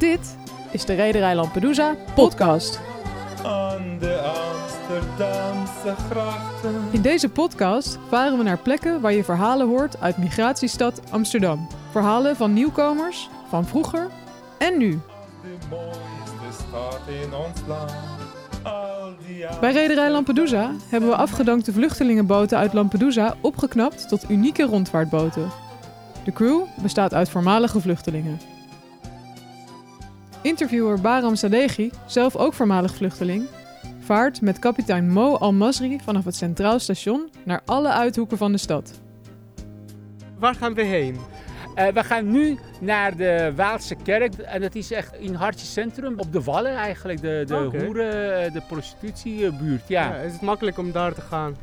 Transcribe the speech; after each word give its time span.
Dit 0.00 0.36
is 0.70 0.84
de 0.84 0.94
Rederij 0.94 1.34
Lampedusa 1.34 1.94
podcast. 2.14 2.80
Aan 3.44 3.98
de 3.98 4.18
Amsterdamse 4.18 5.94
grachten. 6.10 6.74
In 6.90 7.02
deze 7.02 7.28
podcast 7.28 7.98
varen 8.08 8.38
we 8.38 8.44
naar 8.44 8.58
plekken 8.58 9.00
waar 9.00 9.12
je 9.12 9.24
verhalen 9.24 9.66
hoort 9.68 10.00
uit 10.00 10.16
migratiestad 10.16 11.00
Amsterdam. 11.10 11.66
Verhalen 11.90 12.36
van 12.36 12.52
nieuwkomers, 12.52 13.28
van 13.48 13.66
vroeger 13.66 14.10
en 14.58 14.78
nu. 14.78 14.90
De 15.42 15.56
mooiste 15.70 16.62
stad 16.68 17.00
in 17.22 17.34
ons 17.34 17.60
land. 17.66 17.92
Bij 19.60 19.72
Rederij 19.72 20.10
Lampedusa 20.10 20.70
hebben 20.88 21.10
we 21.10 21.16
afgedankte 21.16 21.72
vluchtelingenboten 21.72 22.58
uit 22.58 22.72
Lampedusa 22.72 23.34
opgeknapt 23.40 24.08
tot 24.08 24.30
unieke 24.30 24.62
rondvaartboten. 24.62 25.50
De 26.24 26.32
crew 26.32 26.60
bestaat 26.82 27.14
uit 27.14 27.28
voormalige 27.28 27.80
vluchtelingen. 27.80 28.49
Interviewer 30.42 31.00
Baram 31.00 31.36
Sadeghi, 31.36 31.90
zelf 32.06 32.36
ook 32.36 32.54
voormalig 32.54 32.94
vluchteling, 32.94 33.46
vaart 33.98 34.40
met 34.40 34.58
kapitein 34.58 35.10
Mo 35.10 35.36
Al-Masri 35.36 35.98
vanaf 36.04 36.24
het 36.24 36.36
Centraal 36.36 36.78
Station 36.78 37.30
naar 37.44 37.60
alle 37.64 37.88
uithoeken 37.88 38.38
van 38.38 38.52
de 38.52 38.58
stad. 38.58 39.00
Waar 40.38 40.54
gaan 40.54 40.74
we 40.74 40.82
heen? 40.82 41.16
Eh, 41.74 41.86
we 41.88 42.04
gaan 42.04 42.30
nu 42.30 42.58
naar 42.80 43.16
de 43.16 43.52
Waalse 43.56 43.94
kerk. 43.94 44.34
En 44.34 44.60
dat 44.60 44.74
is 44.74 44.92
echt 44.92 45.14
in 45.14 45.34
Hartje 45.34 45.66
Centrum, 45.66 46.18
op 46.18 46.32
de 46.32 46.42
Wallen 46.42 46.74
eigenlijk. 46.76 47.20
De, 47.20 47.44
de 47.46 47.54
hoeren, 47.54 48.44
eh, 48.44 48.52
de 48.52 48.62
prostitutiebuurt. 48.68 49.88
Ja. 49.88 50.08
Ja, 50.08 50.14
is 50.14 50.32
het 50.32 50.40
makkelijk 50.40 50.78
om 50.78 50.92
daar 50.92 51.14
te 51.14 51.20
gaan? 51.20 51.56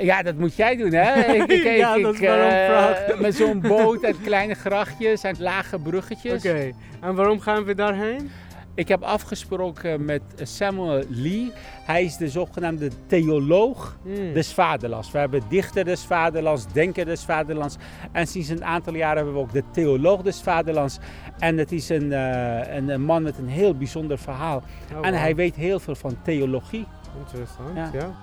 Ja, 0.00 0.22
dat 0.22 0.34
moet 0.38 0.56
jij 0.56 0.76
doen 0.76 0.92
hè. 0.92 1.32
Ik, 1.32 1.46
ik, 1.50 1.62
Ja, 1.76 1.94
ik- 1.94 2.02
dat 2.02 2.14
is 2.14 2.20
ik, 2.20 2.26
eh. 2.28 3.20
Met 3.20 3.34
zo'n 3.34 3.60
boot 3.60 4.02
en 4.02 4.20
kleine 4.22 4.54
grachtjes 4.54 5.22
en 5.22 5.36
lage 5.38 5.78
bruggetjes. 5.78 6.44
Oké, 6.44 6.70
en 7.00 7.14
waarom 7.14 7.40
gaan 7.40 7.64
we 7.64 7.74
daarheen? 7.74 8.30
Ik 8.74 8.88
heb 8.88 9.02
afgesproken 9.02 10.04
met 10.04 10.22
Samuel 10.42 11.02
Lee. 11.08 11.52
Hij 11.84 12.04
is 12.04 12.16
de 12.16 12.28
zogenaamde 12.28 12.90
theoloog 13.06 13.96
Hmm. 14.02 14.32
des 14.32 14.52
vaderlands. 14.52 15.10
We 15.10 15.18
hebben 15.18 15.42
dichter 15.48 15.84
des 15.84 16.00
vaderlands, 16.04 16.72
denker 16.72 17.04
des 17.04 17.24
vaderlands. 17.24 17.76
En 18.12 18.26
sinds 18.26 18.48
een 18.48 18.64
aantal 18.64 18.94
jaren 18.94 19.16
hebben 19.16 19.34
we 19.34 19.40
ook 19.40 19.52
de 19.52 19.62
theoloog 19.72 20.22
des 20.22 20.40
vaderlands. 20.40 20.98
En 21.38 21.58
het 21.58 21.72
is 21.72 21.88
een, 21.88 22.12
eh, 22.12 22.76
een, 22.76 22.88
een 22.88 23.02
man 23.02 23.22
met 23.22 23.38
een 23.38 23.48
heel 23.48 23.74
bijzonder 23.74 24.18
verhaal. 24.18 24.62
Oh, 24.96 25.06
en 25.06 25.14
hij 25.14 25.34
weet 25.34 25.54
heel 25.54 25.80
veel 25.80 25.94
van 25.94 26.16
theologie. 26.22 26.86
Interessant, 27.18 27.68
Ja. 27.74 27.90
ja. 27.92 28.14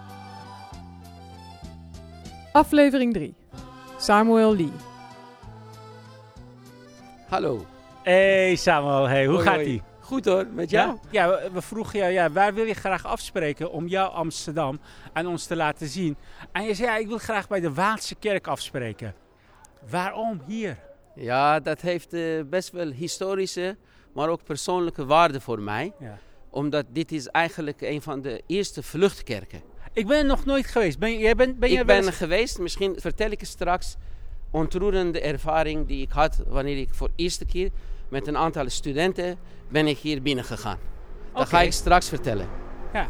Aflevering 2.55 3.13
3. 3.13 3.33
Samuel 3.97 4.55
Lee. 4.55 4.71
Hallo. 7.27 7.65
Hey 8.03 8.55
Samuel, 8.55 9.07
hey, 9.07 9.25
hoe 9.25 9.35
Hoi, 9.35 9.45
gaat 9.45 9.55
hoi. 9.55 9.67
ie? 9.67 9.81
Goed 9.99 10.25
hoor, 10.25 10.47
met 10.47 10.69
jou? 10.69 10.97
Ja, 11.11 11.27
ja 11.27 11.51
we, 11.51 11.61
vroegen 11.61 11.99
jou, 11.99 12.11
ja, 12.11 12.29
waar 12.29 12.53
wil 12.53 12.65
je 12.65 12.73
graag 12.73 13.05
afspreken 13.05 13.71
om 13.71 13.87
jouw 13.87 14.07
Amsterdam 14.07 14.79
aan 15.13 15.27
ons 15.27 15.45
te 15.45 15.55
laten 15.55 15.87
zien? 15.87 16.17
En 16.51 16.63
je 16.63 16.73
zei, 16.73 16.87
ja, 16.89 16.97
ik 16.97 17.07
wil 17.07 17.17
graag 17.17 17.47
bij 17.47 17.59
de 17.59 17.73
Waalse 17.73 18.15
kerk 18.15 18.47
afspreken. 18.47 19.15
Waarom 19.89 20.41
hier? 20.47 20.77
Ja, 21.15 21.59
dat 21.59 21.81
heeft 21.81 22.13
eh, 22.13 22.21
best 22.45 22.71
wel 22.71 22.91
historische, 22.91 23.77
maar 24.13 24.29
ook 24.29 24.43
persoonlijke 24.43 25.05
waarde 25.05 25.41
voor 25.41 25.59
mij. 25.59 25.93
Ja. 25.99 26.17
Omdat 26.49 26.85
dit 26.89 27.11
is 27.11 27.27
eigenlijk 27.27 27.81
een 27.81 28.01
van 28.01 28.21
de 28.21 28.43
eerste 28.47 28.83
vluchtkerken. 28.83 29.61
Ik 29.95 30.07
ben 30.07 30.17
er 30.17 30.25
nog 30.25 30.45
nooit 30.45 30.65
geweest. 30.67 30.99
Ben, 30.99 31.17
jij 31.19 31.35
bent, 31.35 31.59
ben 31.59 31.69
jij 31.71 31.81
ik 31.81 31.85
ben 31.87 32.05
eens- 32.05 32.15
geweest, 32.15 32.59
misschien 32.59 32.95
vertel 32.99 33.29
ik 33.31 33.39
je 33.39 33.45
straks, 33.45 33.95
ontroerende 34.51 35.21
ervaring 35.21 35.87
die 35.87 36.01
ik 36.01 36.11
had 36.11 36.43
wanneer 36.47 36.77
ik 36.77 36.93
voor 36.93 37.07
de 37.07 37.13
eerste 37.15 37.45
keer 37.45 37.69
met 38.09 38.27
een 38.27 38.37
aantal 38.37 38.69
studenten 38.69 39.37
ben 39.67 39.87
ik 39.87 39.97
hier 39.97 40.21
binnen 40.21 40.43
gegaan. 40.45 40.77
Dat 41.33 41.47
ga 41.49 41.61
ik 41.61 41.71
straks 41.73 42.09
vertellen. 42.09 42.47
Ja. 42.93 43.07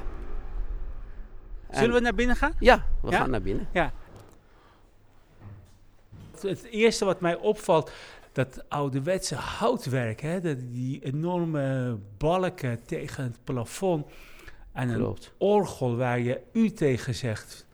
En- 1.69 1.78
Zullen 1.79 1.95
we 1.95 2.01
naar 2.01 2.16
binnen 2.16 2.35
gaan? 2.35 2.53
Ja, 2.59 2.85
we 3.01 3.09
Ja? 3.12 3.18
gaan 3.18 3.29
naar 3.29 3.41
binnen. 3.41 3.68
Het, 6.31 6.41
het 6.41 6.63
eerste 6.63 7.06
wat 7.06 7.22
mij 7.22 7.35
opvalt, 7.35 7.91
dat 8.31 8.63
ouderwetse 8.69 9.35
houtwerk, 9.35 10.22
hè, 10.22 10.41
dat 10.41 10.57
die 10.59 11.03
enorme 11.06 11.97
balken 12.18 12.85
tegen 12.85 13.24
het 13.24 13.38
plafond 13.44 14.06
en 14.75 14.90
een 14.90 14.96
Klopt. 14.96 15.34
orgel 15.38 15.96
waar 15.96 16.19
je 16.19 16.40
u 16.53 16.72
tegen 16.72 17.16
zegt. 17.16 17.66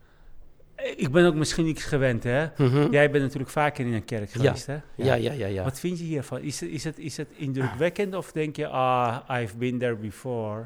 Ik 0.95 1.11
ben 1.11 1.25
ook 1.25 1.35
misschien 1.35 1.65
niks 1.65 1.83
gewend, 1.83 2.23
hè? 2.23 2.45
Mhm. 2.57 2.91
Jij 2.91 3.11
bent 3.11 3.23
natuurlijk 3.23 3.51
vaker 3.51 3.85
in 3.85 3.93
een 3.93 4.05
kerk 4.05 4.29
geweest, 4.29 4.65
hè? 4.65 4.77
Ja, 4.95 5.13
ja, 5.13 5.31
ja, 5.31 5.47
ja. 5.47 5.63
Wat 5.63 5.79
vind 5.79 5.97
je 5.99 6.03
hiervan? 6.03 6.41
Is 6.41 6.59
het, 6.59 6.69
is, 6.69 6.83
het, 6.83 6.99
is 6.99 7.17
het 7.17 7.27
indrukwekkend 7.35 8.15
of 8.15 8.31
denk 8.31 8.55
je, 8.55 8.67
ah, 8.67 9.41
I've 9.41 9.57
been 9.57 9.79
there 9.79 9.95
before? 9.95 10.65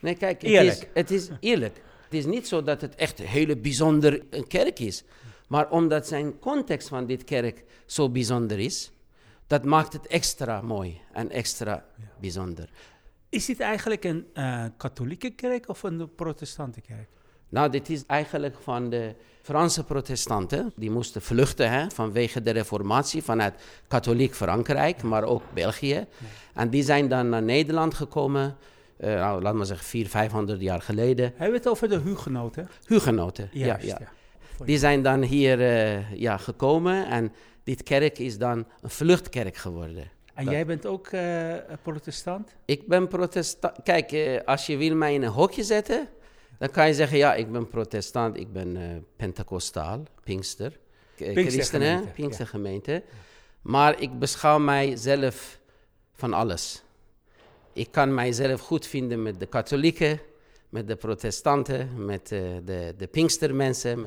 Nee, 0.00 0.14
kijk, 0.14 0.42
het 0.42 0.50
Eerlijk. 0.50 0.76
is, 0.76 0.86
het 0.94 1.10
is 1.10 1.28
eerlijk. 1.40 1.80
Het 2.04 2.14
is 2.14 2.24
niet 2.24 2.48
zo 2.48 2.62
dat 2.62 2.80
het 2.80 2.94
echt 2.94 3.18
een 3.18 3.26
hele 3.26 3.56
bijzonder 3.56 4.22
een 4.30 4.46
kerk 4.46 4.78
is. 4.78 5.04
Maar 5.48 5.70
omdat 5.70 6.06
zijn 6.06 6.38
context 6.38 6.88
van 6.88 7.06
dit 7.06 7.24
kerk 7.24 7.64
zo 7.86 8.10
bijzonder 8.10 8.58
is, 8.58 8.90
dat 9.46 9.64
maakt 9.64 9.92
het 9.92 10.06
extra 10.06 10.60
mooi 10.60 11.00
en 11.12 11.30
extra 11.30 11.84
bijzonder. 12.20 12.68
Is 13.36 13.46
dit 13.46 13.60
eigenlijk 13.60 14.04
een 14.04 14.26
eh, 14.34 14.64
katholieke 14.76 15.30
kerk 15.30 15.68
of 15.68 15.82
een 15.82 16.14
protestante 16.14 16.80
kerk? 16.80 17.08
Nou, 17.48 17.70
dit 17.70 17.88
is 17.88 18.06
eigenlijk 18.06 18.56
van 18.60 18.90
de 18.90 19.14
Franse 19.42 19.84
protestanten. 19.84 20.72
Die 20.76 20.90
moesten 20.90 21.22
vluchten 21.22 21.70
hè, 21.70 21.90
vanwege 21.90 22.42
de 22.42 22.50
reformatie 22.50 23.22
vanuit 23.22 23.54
katholiek 23.88 24.34
Frankrijk, 24.34 25.02
maar 25.02 25.24
ook 25.24 25.42
België. 25.54 26.06
En 26.54 26.70
die 26.70 26.82
zijn 26.82 27.08
dan 27.08 27.28
naar 27.28 27.42
Nederland 27.42 27.94
gekomen, 27.94 28.56
eh, 28.96 29.14
nou, 29.14 29.42
laat 29.42 29.54
maar 29.54 29.66
zeggen, 29.66 29.86
400, 29.86 30.22
500 30.22 30.60
jaar 30.60 30.82
geleden. 30.82 31.24
Hebben 31.24 31.50
we 31.50 31.56
het 31.56 31.68
over 31.68 31.88
de 31.88 31.98
hugenoten? 31.98 32.68
Hugenoten, 32.86 33.48
Juist, 33.52 33.86
ja. 33.86 33.98
ja. 34.00 34.64
Die 34.64 34.78
zijn 34.78 35.02
dan 35.02 35.22
hier 35.22 35.60
eh, 35.60 36.12
ja, 36.12 36.36
gekomen 36.36 37.06
en 37.06 37.32
dit 37.64 37.82
kerk 37.82 38.18
is 38.18 38.38
dan 38.38 38.66
een 38.80 38.90
vluchtkerk 38.90 39.56
geworden. 39.56 40.10
En 40.36 40.44
Dat- 40.44 40.54
jij 40.54 40.66
bent 40.66 40.86
ook 40.86 41.06
eh, 41.06 41.54
protestant? 41.82 42.54
Ik 42.64 42.86
ben 42.86 43.08
protestant. 43.08 43.76
Kijk, 43.82 44.12
eh, 44.12 44.40
als 44.44 44.66
je 44.66 44.76
wil 44.76 44.94
mij 44.96 45.14
in 45.14 45.22
een 45.22 45.28
hokje 45.28 45.62
zetten, 45.64 46.08
dan 46.58 46.70
kan 46.70 46.86
je 46.86 46.94
zeggen, 46.94 47.18
ja, 47.18 47.34
ik 47.34 47.52
ben 47.52 47.68
protestant, 47.68 48.36
ik 48.36 48.52
ben 48.52 49.04
Pentacostaal, 49.16 50.02
Pinkster. 50.24 50.78
Christen, 51.16 51.80
hè? 51.80 52.00
Pinkstergemeente. 52.00 53.02
Maar 53.62 54.00
ik 54.00 54.18
beschouw 54.18 54.58
mijzelf 54.58 55.60
van 56.12 56.32
alles. 56.32 56.82
Ik 57.72 57.88
kan 57.90 58.14
mijzelf 58.14 58.60
goed 58.60 58.86
vinden 58.86 59.22
met 59.22 59.40
de 59.40 59.46
katholieken, 59.46 60.20
met 60.68 60.88
de 60.88 60.96
protestanten, 60.96 62.04
met 62.04 62.28
de, 62.28 62.94
de 62.96 63.06
Pinkstermensen. 63.06 64.06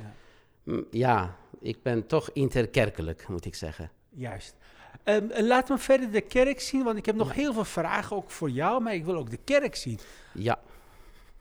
Ja. 0.63 0.83
Ja, 0.91 1.37
ik 1.59 1.81
ben 1.83 2.07
toch 2.07 2.29
interkerkelijk, 2.33 3.27
moet 3.27 3.45
ik 3.45 3.55
zeggen. 3.55 3.91
Juist. 4.09 4.55
Ehm, 5.03 5.29
eh, 5.29 5.43
laat 5.45 5.69
me 5.69 5.77
verder 5.77 6.11
de 6.11 6.21
kerk 6.21 6.59
zien, 6.61 6.83
want 6.83 6.97
ik 6.97 7.05
heb 7.05 7.15
nog 7.15 7.33
heel 7.33 7.53
veel 7.53 7.65
vragen 7.65 8.15
ook 8.15 8.31
voor 8.31 8.49
jou, 8.49 8.81
maar 8.81 8.93
ik 8.93 9.05
wil 9.05 9.15
ook 9.15 9.29
de 9.29 9.39
kerk 9.43 9.75
zien. 9.75 9.99
Ja, 10.33 10.59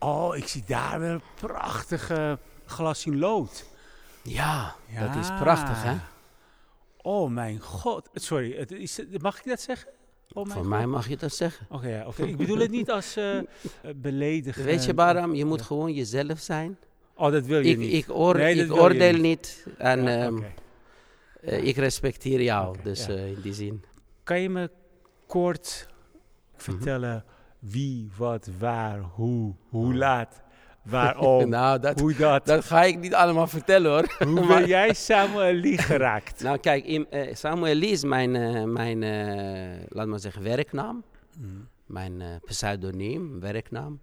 Oh, 0.01 0.37
ik 0.37 0.47
zie 0.49 0.63
daar 0.67 1.01
weer 1.01 1.11
een 1.11 1.23
prachtige 1.41 2.39
glas 2.67 3.07
in 3.07 3.19
lood. 3.19 3.65
ja, 4.23 4.75
dat 5.01 5.15
is 5.17 5.29
prachtig, 5.41 5.83
hè? 5.83 5.95
Oh 7.03 7.31
mijn 7.31 7.61
god. 7.61 8.09
Sorry, 8.15 8.57
het 8.57 8.71
is, 8.73 9.01
mag 9.21 9.39
ik 9.39 9.45
dat 9.45 9.61
zeggen? 9.61 9.89
Oh 10.33 10.45
Voor 10.47 10.53
god. 10.55 10.65
mij 10.67 10.87
mag 10.87 11.09
je 11.09 11.17
dat 11.17 11.35
zeggen. 11.35 11.67
Oké, 11.71 11.89
ja, 11.89 12.07
ik 12.27 12.37
bedoel 12.37 12.59
het 12.59 12.71
niet 12.71 12.91
als 12.91 13.17
eh, 13.17 13.39
beledigend. 13.97 14.65
Weet 14.65 14.85
je, 14.85 14.95
Baram, 14.95 15.35
je 15.35 15.45
moet 15.45 15.59
Ja. 15.59 15.65
gewoon 15.65 15.93
jezelf 15.93 16.39
zijn. 16.39 16.79
Oh, 17.15 17.33
dat 17.33 17.47
wil 17.47 17.61
je 17.61 17.71
Ik, 17.71 17.79
niet. 17.79 17.93
ik, 17.93 18.11
oor, 18.17 18.37
Nee, 18.37 18.57
dat 18.57 18.65
ik 18.65 18.73
oordeel 18.83 19.13
niet. 19.13 19.21
niet 19.23 19.67
en 19.79 20.03
Ja, 20.03 20.25
ehm. 20.25 20.39
Eh, 21.41 21.65
ik 21.65 21.77
respecteer 21.77 22.43
jou, 22.43 22.77
dus 22.83 23.07
ja. 23.07 23.13
eh, 23.13 23.31
in 23.31 23.41
die 23.41 23.53
zin. 23.53 23.85
Kan 24.23 24.41
je 24.41 24.49
me 24.49 24.71
kort 25.27 25.89
vertellen 26.57 27.25
wie, 27.59 28.11
wat, 28.17 28.49
waar, 28.59 29.01
hoe, 29.01 29.55
hoe 29.69 29.95
laat, 29.95 30.43
waarom, 30.83 31.49
nou, 31.49 31.81
dat, 31.81 32.01
hoe 32.01 32.15
dat? 32.15 32.47
dat 32.47 32.65
ga 32.65 32.83
ik 32.83 32.99
niet 32.99 33.15
allemaal 33.15 33.47
vertellen 33.47 33.91
hoor. 33.91 34.29
hoe 34.29 34.47
ben 34.55 34.67
jij 34.67 34.95
Samuel 34.95 35.53
Lee 35.53 35.79
geraakt? 35.79 36.43
Nou 36.45 36.59
kijk, 36.59 36.85
in, 36.85 37.11
eh, 37.11 37.35
Samuel 37.35 37.75
Lee 37.75 37.91
is 37.91 38.05
mijn, 38.05 38.33
mijn 38.73 38.99
laat 39.89 40.07
maar 40.07 40.21
zeggen, 40.21 40.43
werknaam. 40.43 41.05
Mm. 41.39 41.69
Mijn 41.87 42.23
pseudoniem, 42.45 43.41
werknaam. 43.41 44.01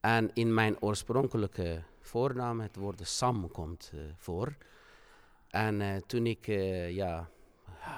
En 0.00 0.30
in 0.32 0.54
mijn 0.54 0.82
oorspronkelijke 0.82 1.82
voornaam, 2.00 2.60
het 2.60 2.76
woord 2.76 3.00
Sam 3.04 3.50
komt 3.50 3.92
voor. 4.16 4.56
En 5.56 5.80
eh, 5.80 5.96
toen 6.06 6.26
ik, 6.26 6.48
eh, 6.48 6.90
ja, 6.90 7.28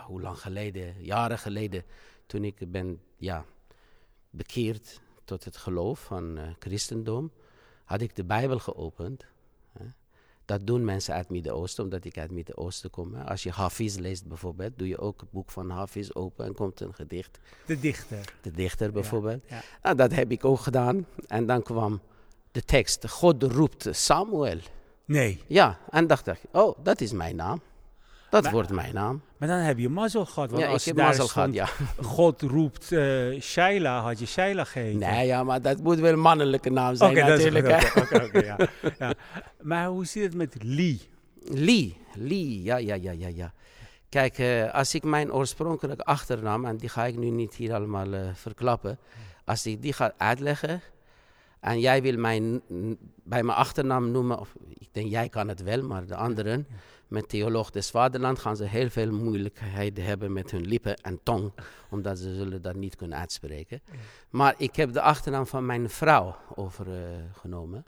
hoe 0.07 0.21
lang 0.21 0.39
geleden, 0.39 0.95
jaren 0.99 1.39
geleden, 1.39 1.85
toen 2.27 2.45
ik 2.45 2.73
ben, 2.73 3.01
ja, 3.17 3.45
bekeerd 4.31 5.01
tot 5.25 5.45
het 5.45 5.57
geloof 5.57 6.01
van 6.01 6.39
eh, 6.39 6.45
christendom, 6.59 7.33
had 7.85 8.01
ik 8.01 8.17
de 8.17 8.25
Bijbel 8.25 8.59
geopend. 8.59 9.25
Hè. 9.73 9.85
Dat 10.45 10.67
doen 10.67 10.85
mensen 10.85 11.15
uit 11.15 11.23
het 11.23 11.33
Midden-Oosten, 11.33 11.85
omdat 11.85 12.05
ik 12.05 12.17
uit 12.17 12.27
het 12.27 12.35
Midden-Oosten 12.35 12.91
kom. 12.91 13.15
hè. 13.15 13.25
Als 13.25 13.43
je 13.43 13.51
Hafiz 13.51 13.97
leest 13.97 14.27
bijvoorbeeld, 14.27 14.79
doe 14.79 14.89
je 14.89 14.99
ook 14.99 15.21
het 15.21 15.31
boek 15.31 15.51
van 15.51 15.71
Hafiz 15.71 16.11
open 16.13 16.47
en 16.47 16.55
komt 16.55 16.81
een 16.81 16.95
gedicht. 16.95 17.39
De 17.67 17.79
dichter. 17.79 18.35
De 18.41 18.51
dichter 18.51 18.93
bijvoorbeeld. 18.93 19.43
ja. 19.49 19.63
Nou, 19.83 19.97
dat 19.97 20.13
heb 20.13 20.31
ik 20.31 20.45
ook 20.45 20.61
gedaan. 20.61 21.07
En 21.27 21.47
dan 21.47 21.63
kwam 21.63 22.01
de 22.51 22.63
tekst, 22.63 23.09
God 23.09 23.43
roept 23.43 23.89
Samuel. 23.91 24.59
Nee. 25.09 25.43
Ja, 25.47 25.79
en 25.91 26.07
dacht 26.07 26.27
ik, 26.27 26.37
oh, 26.53 26.79
dat 26.83 27.01
is 27.01 27.13
mijn 27.13 27.37
naam. 27.37 27.61
Dat 28.31 28.43
Maar- 28.43 28.53
wordt 28.53 28.71
mijn 28.71 28.95
naam. 28.95 29.23
Maar 29.39 29.49
dan 29.49 29.59
heb 29.59 29.79
je 29.79 29.89
mazzel 29.89 30.25
gehad. 30.27 30.51
Want 30.51 30.63
Ja, 30.63 30.67
ik 30.69 30.73
als 30.73 30.85
heb 30.85 30.97
daar 30.97 31.07
mazzel 31.07 31.27
gehad, 31.29 31.53
ja. 31.53 31.69
God 32.17 32.43
roept 32.43 32.93
eh 32.93 33.41
Shaila, 33.41 34.01
had 34.01 34.19
je 34.19 34.27
Shaila 34.27 34.65
geheten. 34.65 34.99
Nee, 34.99 35.27
ja, 35.27 35.45
maar 35.45 35.63
dat 35.63 35.79
moet 35.83 35.99
wel 35.99 36.13
een 36.13 36.21
mannelijke 36.21 36.71
naam 36.71 36.95
zijn 36.95 37.17
is 37.17 37.23
natuurlijk. 37.23 37.97
Oké, 37.97 38.25
oké, 38.25 38.39
ja. 38.39 38.57
ja. 38.99 39.13
Maar 39.61 39.87
hoe 39.87 40.05
zit 40.07 40.23
het 40.23 40.35
met 40.35 40.57
Lee? 40.63 41.01
Lee, 41.45 41.97
Lee, 42.15 42.63
ja, 42.63 42.77
ja, 42.77 42.95
ja, 42.95 43.13
ja, 43.13 43.29
ja. 43.29 43.53
Kijk, 44.09 44.39
eh, 44.39 44.75
als 44.75 44.95
ik 44.95 45.05
mijn 45.05 45.33
oorspronkelijke 45.33 46.05
achternaam, 46.05 46.65
en 46.65 46.77
die 46.77 46.89
ga 46.89 47.05
ik 47.05 47.17
nu 47.17 47.31
niet 47.31 47.55
hier 47.55 47.75
allemaal 47.75 48.13
eh, 48.13 48.21
verklappen, 48.35 48.99
als 49.45 49.67
ik 49.67 49.83
die 49.83 49.93
ga 49.93 50.13
uitleggen 50.17 50.81
en 51.61 51.81
jij 51.81 52.03
wil 52.03 52.17
mij 52.19 52.61
bij 53.25 53.43
mijn 53.43 53.59
achternaam 53.59 54.11
noemen, 54.11 54.39
of 54.39 54.55
ik 54.79 54.89
denk 54.93 55.11
jij 55.11 55.29
kan 55.29 55.49
het 55.49 55.63
wel, 55.63 55.83
maar 55.83 56.07
de 56.07 56.17
anderen, 56.17 56.67
met 57.09 57.29
theoloog 57.29 57.71
des 57.71 57.91
vaderland 57.91 58.39
gaan 58.39 58.57
ze 58.57 58.65
heel 58.65 58.89
veel 58.91 59.11
moeilijkheden 59.13 60.05
hebben 60.05 60.33
met 60.33 60.51
hun 60.51 60.67
lippen 60.67 60.97
en 60.97 61.21
tong, 61.23 61.53
omdat 61.91 62.19
ze 62.19 62.35
zullen 62.35 62.63
dat 62.63 62.75
niet 62.75 62.97
kunnen 62.97 63.19
uitspreken. 63.19 63.83
Maar 64.31 64.55
ik 64.59 64.77
heb 64.77 64.93
de 64.93 65.01
achternaam 65.01 65.47
van 65.47 65.67
mijn 65.67 65.91
vrouw 65.91 66.37
overgenomen. 66.55 67.85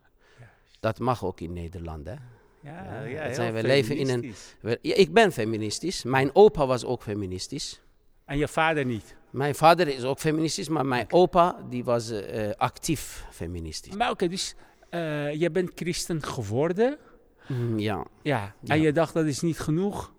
Dat 0.80 0.98
mag 0.98 1.24
ook 1.24 1.40
in 1.40 1.52
Nederland, 1.52 2.06
hè. 2.06 2.14
Ja, 2.62 3.02
Ja, 3.04 3.22
heel 3.22 3.34
zijn 3.34 3.52
we 3.54 3.62
leven 3.62 3.96
in 3.96 4.08
een-. 4.08 4.34
We- 4.60 4.78
ja, 4.82 4.94
ik 4.94 5.12
ben 5.12 5.32
feministisch. 5.32 6.02
Mijn 6.04 6.30
opa 6.34 6.66
was 6.66 6.84
ook 6.84 7.02
feministisch. 7.02 7.80
En 8.24 8.38
je 8.38 8.48
vader 8.48 8.84
niet? 8.84 9.16
Mijn 9.30 9.54
vader 9.54 9.88
is 9.88 10.04
ook 10.04 10.18
feministisch, 10.18 10.68
maar 10.68 10.86
mijn 10.86 11.06
opa 11.12 11.56
die 11.68 11.84
was 11.84 12.10
eh, 12.10 12.50
actief 12.56 13.24
feministisch. 13.30 13.94
Maar 13.94 14.10
oké, 14.10 14.28
dus 14.28 14.54
eh 14.88 15.34
je 15.34 15.50
bent 15.50 15.70
christen 15.74 16.22
geworden. 16.22 16.98
Mm, 17.46 17.78
ja, 17.78 18.04
Ja. 18.22 18.54
Ja. 18.60 18.74
En 18.74 18.80
je 18.80 18.92
dacht 18.92 19.14
dat 19.14 19.24
is 19.26 19.40
niet 19.40 19.58
genoeg. 19.58 20.12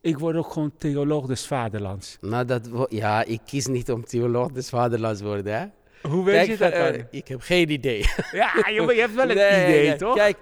Ik 0.00 0.18
word 0.18 0.36
ook 0.36 0.52
gewoon 0.52 0.72
theoloog 0.78 1.26
des 1.26 1.46
vaderlands. 1.46 2.16
nou 2.20 2.44
dat, 2.44 2.68
ja, 2.88 3.24
ik 3.24 3.40
kies 3.46 3.66
niet 3.66 3.90
om 3.90 4.04
theoloog 4.04 4.50
des 4.52 4.68
vaderlands 4.68 5.18
te 5.18 5.26
worden. 5.26 5.58
Hè? 5.58 5.66
Hoe 6.08 6.24
weet 6.24 6.46
je 6.46 6.56
dat 6.56 6.72
eh, 6.72 6.84
dan? 6.92 7.06
ik 7.10 7.28
heb 7.28 7.40
geen 7.40 7.70
idee. 7.70 7.98
ja, 8.32 8.52
je, 8.68 8.92
je 8.94 9.00
hebt 9.00 9.14
wel 9.14 9.30
een 9.30 9.36
Nee, 9.36 9.64
idee, 9.64 9.88
nee. 9.88 9.96
toch? 9.96 10.14
Kijk, 10.14 10.36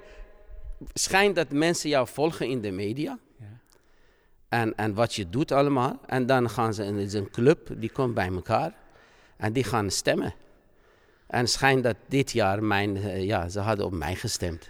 schijnt 0.94 1.34
dat 1.34 1.50
mensen 1.52 1.88
jou 1.90 2.08
volgen 2.08 2.46
in 2.48 2.60
de 2.60 2.70
media. 2.70 3.18
En, 4.54 4.72
en 4.76 4.94
wat 4.94 5.14
je 5.14 5.30
doet 5.30 5.52
allemaal. 5.52 5.98
En 6.06 6.26
dan 6.26 6.50
gaan 6.50 6.74
ze, 6.74 6.82
er 6.84 6.98
is 6.98 7.12
een 7.12 7.30
club, 7.30 7.68
die 7.76 7.90
komt 7.90 8.14
bij 8.14 8.28
elkaar. 8.28 8.72
En 9.36 9.52
die 9.52 9.64
gaan 9.64 9.90
stemmen. 9.90 10.34
En 11.26 11.48
schijnt 11.48 11.82
dat 11.82 11.96
dit 12.08 12.30
jaar 12.30 12.62
mijn, 12.62 12.96
eh, 12.96 13.24
ja, 13.24 13.48
ze 13.48 13.60
hadden 13.60 13.86
op 13.86 13.92
mij 13.92 14.14
gestemd. 14.14 14.68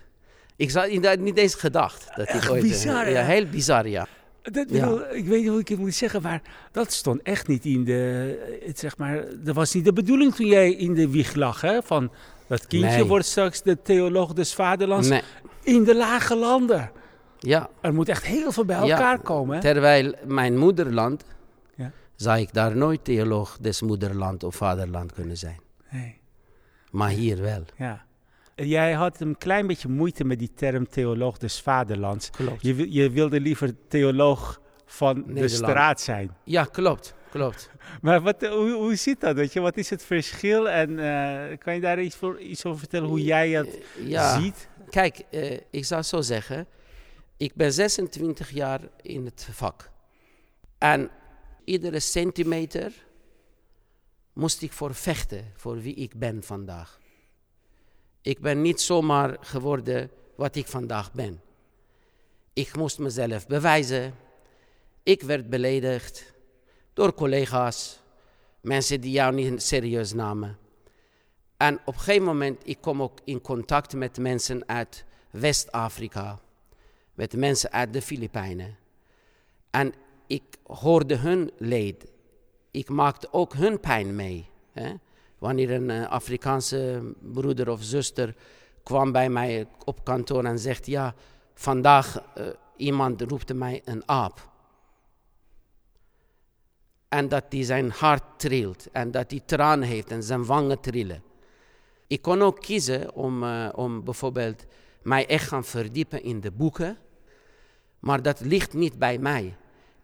Ik 0.57 0.71
had 0.73 0.87
inderdaad 0.87 1.19
niet 1.19 1.37
eens 1.39 1.55
gedacht. 1.55 2.07
Dat 2.17 2.29
ik 2.29 2.35
Echt 2.35 2.51
ooit, 2.51 2.63
eh, 2.63 2.69
bizar, 2.69 3.11
Ja, 3.11 3.23
heel 3.23 3.47
bizar, 3.47 3.89
ja. 3.89 4.07
Dat 4.43 4.55
Ja. 4.55 4.81
bedoel, 4.81 5.15
Ik 5.15 5.25
weet 5.27 5.41
niet 5.41 5.49
hoe 5.49 5.61
ik 5.61 5.69
het 5.69 5.79
moet 5.79 5.95
zeggen, 5.95 6.23
maar 6.23 6.43
dat 6.73 6.93
stond 6.93 7.23
echt 7.23 7.49
niet 7.49 7.65
in 7.65 7.85
de. 7.85 8.61
Het 8.67 8.79
zeg 8.79 8.97
maar, 8.97 9.25
dat 9.43 9.55
was 9.55 9.75
niet 9.75 9.85
de 9.85 9.93
bedoeling 9.93 10.35
toen 10.35 10.47
jij 10.47 10.71
in 10.73 10.95
de 10.95 11.09
wieg 11.11 11.35
lag, 11.35 11.61
hè? 11.61 11.83
Van 11.83 12.11
dat 12.47 12.67
kindje 12.67 12.89
Nee. 12.91 13.05
wordt 13.05 13.27
straks 13.27 13.63
de 13.63 13.83
theoloog 13.83 14.33
des 14.33 14.55
vaderlands 14.55 15.09
Nee, 15.09 15.23
in 15.63 15.85
de 15.85 15.95
lage 15.97 16.37
landen. 16.37 16.91
Ja. 17.47 17.69
Er 17.81 17.95
moet 17.95 18.09
echt 18.09 18.25
heel 18.25 18.53
veel 18.53 18.65
bij 18.65 18.77
Ja, 18.77 18.83
elkaar 18.97 19.19
komen. 19.21 19.55
Hè? 19.55 19.61
Terwijl 19.61 20.15
mijn 20.27 20.59
moederland, 20.59 21.25
Ja. 21.77 21.91
zou 22.17 22.39
ik 22.41 22.53
daar 22.53 22.77
nooit 22.77 23.05
theoloog 23.05 23.59
des 23.61 23.81
moederland 23.83 24.45
of 24.45 24.55
vaderland 24.55 25.13
kunnen 25.13 25.37
zijn. 25.37 25.61
Nee, 25.91 26.21
Maar 26.91 27.09
hier 27.11 27.41
wel. 27.43 27.65
ja. 27.77 28.05
Jij 28.57 28.93
had 28.93 29.21
een 29.21 29.39
klein 29.39 29.67
beetje 29.67 29.89
moeite 29.89 30.25
met 30.25 30.39
die 30.39 30.51
term 30.55 30.89
theoloog 30.89 31.39
des 31.39 31.61
vaderlands. 31.61 32.31
Klopt. 32.31 32.63
Je, 32.63 32.93
je 32.93 33.11
wilde 33.11 33.41
liever 33.41 33.71
theoloog 33.89 34.61
van 34.87 35.15
de 35.15 35.21
Nederland. 35.27 35.51
straat 35.51 36.01
zijn. 36.01 36.31
Ja, 36.45 36.65
klopt. 36.65 37.15
Klopt. 37.31 37.71
Maar 38.03 38.21
wat, 38.21 38.47
hoe, 38.47 38.73
hoe 38.73 38.95
zit 38.97 39.21
dat? 39.21 39.35
Weet 39.35 39.53
je? 39.53 39.61
Wat 39.61 39.77
is 39.77 39.91
het 39.91 40.05
verschil? 40.05 40.69
En 40.71 40.99
eh, 40.99 41.59
kan 41.59 41.75
je 41.75 41.81
daar 41.81 42.01
iets, 42.01 42.17
voor, 42.17 42.41
iets 42.41 42.65
over 42.65 42.79
vertellen 42.79 43.09
hoe 43.09 43.23
jij 43.23 43.51
het 43.51 43.79
Ja. 43.99 44.41
ziet? 44.41 44.69
Kijk, 44.91 45.23
eh, 45.31 45.59
ik 45.71 45.85
zou 45.85 46.03
zo 46.03 46.21
zeggen, 46.21 46.67
ik 47.37 47.55
ben 47.55 47.73
26 47.73 48.51
jaar 48.51 48.81
in 49.03 49.25
het 49.25 49.49
vak. 49.51 49.91
En 50.79 51.11
iedere 51.65 52.01
centimeter 52.01 52.93
moest 54.33 54.63
ik 54.63 54.73
voor 54.73 54.95
vechten, 54.95 55.53
voor 55.57 55.81
wie 55.81 55.95
ik 55.95 56.19
ben 56.19 56.43
vandaag. 56.43 57.01
Ik 58.23 58.41
ben 58.41 58.63
niet 58.63 58.81
zomaar 58.81 59.37
geworden 59.41 60.11
wat 60.37 60.57
ik 60.57 60.67
vandaag 60.67 61.13
ben. 61.13 61.43
Ik 62.53 62.77
moest 62.77 62.99
mezelf 62.99 63.47
bewijzen. 63.47 64.15
Ik 65.03 65.23
werd 65.23 65.51
beledigd 65.51 66.35
door 66.93 67.15
collega's, 67.15 68.01
mensen 68.61 69.01
die 69.01 69.11
jou 69.11 69.35
niet 69.35 69.63
serieus 69.63 70.13
namen. 70.13 70.59
En 71.57 71.81
op 71.85 71.95
een 71.95 72.01
gegeven 72.01 72.25
moment, 72.25 72.61
ik 72.65 72.81
kom 72.81 73.03
ook 73.03 73.19
in 73.25 73.41
contact 73.41 73.95
met 73.95 74.19
mensen 74.19 74.69
uit 74.69 75.05
West-Afrika, 75.31 76.41
met 77.15 77.37
mensen 77.37 77.73
uit 77.73 77.93
de 77.93 78.03
Filipijnen. 78.03 78.77
En 79.71 79.95
ik 80.27 80.43
hoorde 80.63 81.17
hun 81.17 81.51
leed. 81.59 82.13
Ik 82.71 82.89
maakte 82.89 83.33
ook 83.33 83.55
hun 83.55 83.81
pijn 83.81 84.17
mee. 84.17 84.49
Hè? 84.73 84.95
Wanneer 85.39 85.71
een 85.71 85.91
eh, 85.91 86.11
Afrikaanse 86.11 87.13
broeder 87.21 87.71
of 87.71 87.83
zuster 87.83 88.35
kwam 88.83 89.13
bij 89.13 89.29
mij 89.29 89.67
op 89.85 90.05
kantoor 90.05 90.45
en 90.45 90.59
zegt, 90.59 90.87
ja, 90.87 91.15
vandaag 91.55 92.23
eh, 92.35 92.47
iemand 92.77 93.21
roepte 93.21 93.55
mij 93.55 93.83
een 93.85 94.09
aap. 94.09 94.53
En 97.09 97.29
dat 97.29 97.45
hij 97.49 97.63
zijn 97.63 97.91
hart 97.91 98.23
trilt 98.37 98.91
en 98.93 99.11
dat 99.11 99.31
hij 99.31 99.41
tranen 99.45 99.89
heeft 99.89 100.11
en 100.11 100.23
zijn 100.23 100.45
wangen 100.45 100.81
trillen. 100.81 101.23
Ik 102.07 102.23
kon 102.23 102.43
ook 102.43 102.61
kiezen 102.61 103.15
om, 103.15 103.45
eh, 103.45 103.69
om 103.75 104.05
bijvoorbeeld 104.05 104.67
mij 105.03 105.27
echt 105.27 105.49
gaan 105.49 105.65
verdiepen 105.65 106.23
in 106.23 106.41
de 106.41 106.51
boeken. 106.51 106.99
Maar 108.05 108.23
dat 108.23 108.41
ligt 108.41 108.73
niet 108.73 108.99
bij 108.99 109.19
mij. 109.19 109.57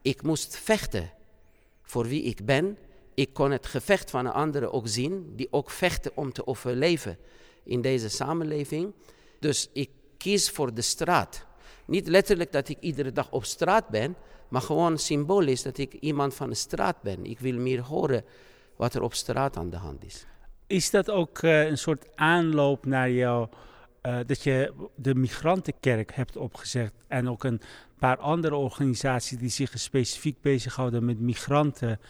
Ik 0.02 0.22
moest 0.22 0.56
vechten 0.56 1.10
voor 1.82 2.06
wie 2.06 2.22
ik 2.22 2.44
ben. 2.44 2.78
Ik 3.14 3.32
kon 3.32 3.50
het 3.50 3.66
gevecht 3.66 4.10
van 4.10 4.24
de 4.24 4.30
anderen 4.30 4.72
ook 4.72 4.88
zien, 4.88 5.32
die 5.36 5.48
ook 5.50 5.70
vechten 5.70 6.10
om 6.14 6.32
te 6.32 6.46
overleven 6.46 7.18
in 7.62 7.80
deze 7.80 8.08
samenleving. 8.08 8.92
Dus 9.38 9.68
ik 9.72 9.90
kies 10.16 10.50
voor 10.50 10.74
de 10.74 10.82
straat. 10.82 11.46
Niet 11.84 12.08
letterlijk 12.08 12.52
dat 12.52 12.68
ik 12.68 12.76
iedere 12.80 13.12
dag 13.12 13.30
op 13.30 13.44
straat 13.44 13.88
ben, 13.88 14.16
maar 14.48 14.62
gewoon 14.62 14.98
symbolisch 14.98 15.62
dat 15.62 15.78
ik 15.78 15.92
iemand 15.92 16.34
van 16.34 16.48
de 16.48 16.54
straat 16.54 17.02
ben. 17.02 17.24
Ik 17.24 17.38
wil 17.38 17.58
meer 17.58 17.80
horen 17.80 18.24
wat 18.76 18.94
er 18.94 19.02
op 19.02 19.14
straat 19.14 19.56
aan 19.56 19.70
de 19.70 19.76
hand 19.76 20.04
is. 20.04 20.26
Is 20.66 20.90
dat 20.90 21.10
ook 21.10 21.38
eh, 21.38 21.66
een 21.66 21.78
soort 21.78 22.06
aanloop 22.14 22.86
naar 22.86 23.10
jou, 23.10 23.48
eh, 24.02 24.18
dat 24.26 24.42
je 24.42 24.72
de 24.96 25.14
migrantenkerk 25.14 26.14
hebt 26.14 26.36
opgezet 26.36 26.92
en 27.08 27.28
ook 27.28 27.44
een 27.44 27.60
paar 27.98 28.16
andere 28.18 28.54
organisaties 28.54 29.38
die 29.38 29.48
zich 29.48 29.72
specifiek 29.74 30.40
bezighouden 30.40 31.04
met 31.04 31.20
migranten 31.20 32.00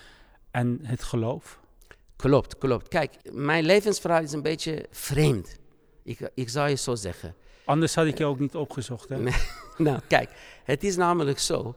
en 0.51 0.79
het 0.83 1.03
geloof? 1.03 1.61
Klopt, 2.17 2.59
klopt. 2.59 2.89
Kijk, 2.89 3.15
mijn 3.33 3.65
levensverhaal 3.65 4.23
is 4.23 4.33
een 4.33 4.43
beetje 4.43 4.87
vreemd. 4.91 5.59
Ik, 6.03 6.31
ik 6.35 6.49
zou 6.49 6.69
je 6.69 6.77
zo 6.77 6.95
zeggen. 6.95 7.35
Anders 7.65 7.95
had 7.95 8.07
ik 8.07 8.19
je 8.19 8.25
ook 8.25 8.39
niet 8.39 8.55
opgezocht. 8.55 9.09
Hè? 9.09 9.19
Nou, 9.77 10.01
kijk, 10.09 10.31
het 10.65 10.85
is 10.85 10.97
namelijk 10.97 11.39
zo. 11.39 11.75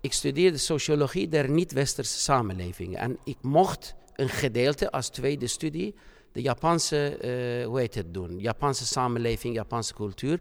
Ik 0.00 0.12
studeerde 0.12 0.58
sociologie 0.58 1.28
der 1.28 1.50
niet-westerse 1.50 2.18
samenlevingen. 2.18 2.98
En 2.98 3.18
ik 3.24 3.36
mocht 3.40 3.94
een 4.14 4.28
gedeelte 4.28 4.90
als 4.90 5.08
tweede 5.08 5.46
studie 5.46 5.94
de 6.36 6.42
Japanse, 6.42 7.16
eh, 7.16 7.66
hoe 7.66 7.78
heet 7.78 7.94
het 7.94 8.14
doen? 8.14 8.38
Japanse 8.38 8.86
samenleving, 8.86 9.54
Japanse 9.54 9.94
cultuur. 9.94 10.40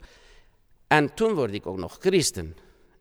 En 0.88 1.14
toen 1.14 1.34
word 1.34 1.54
ik 1.54 1.66
ook 1.68 1.78
nog 1.78 1.98
christen. 2.00 2.56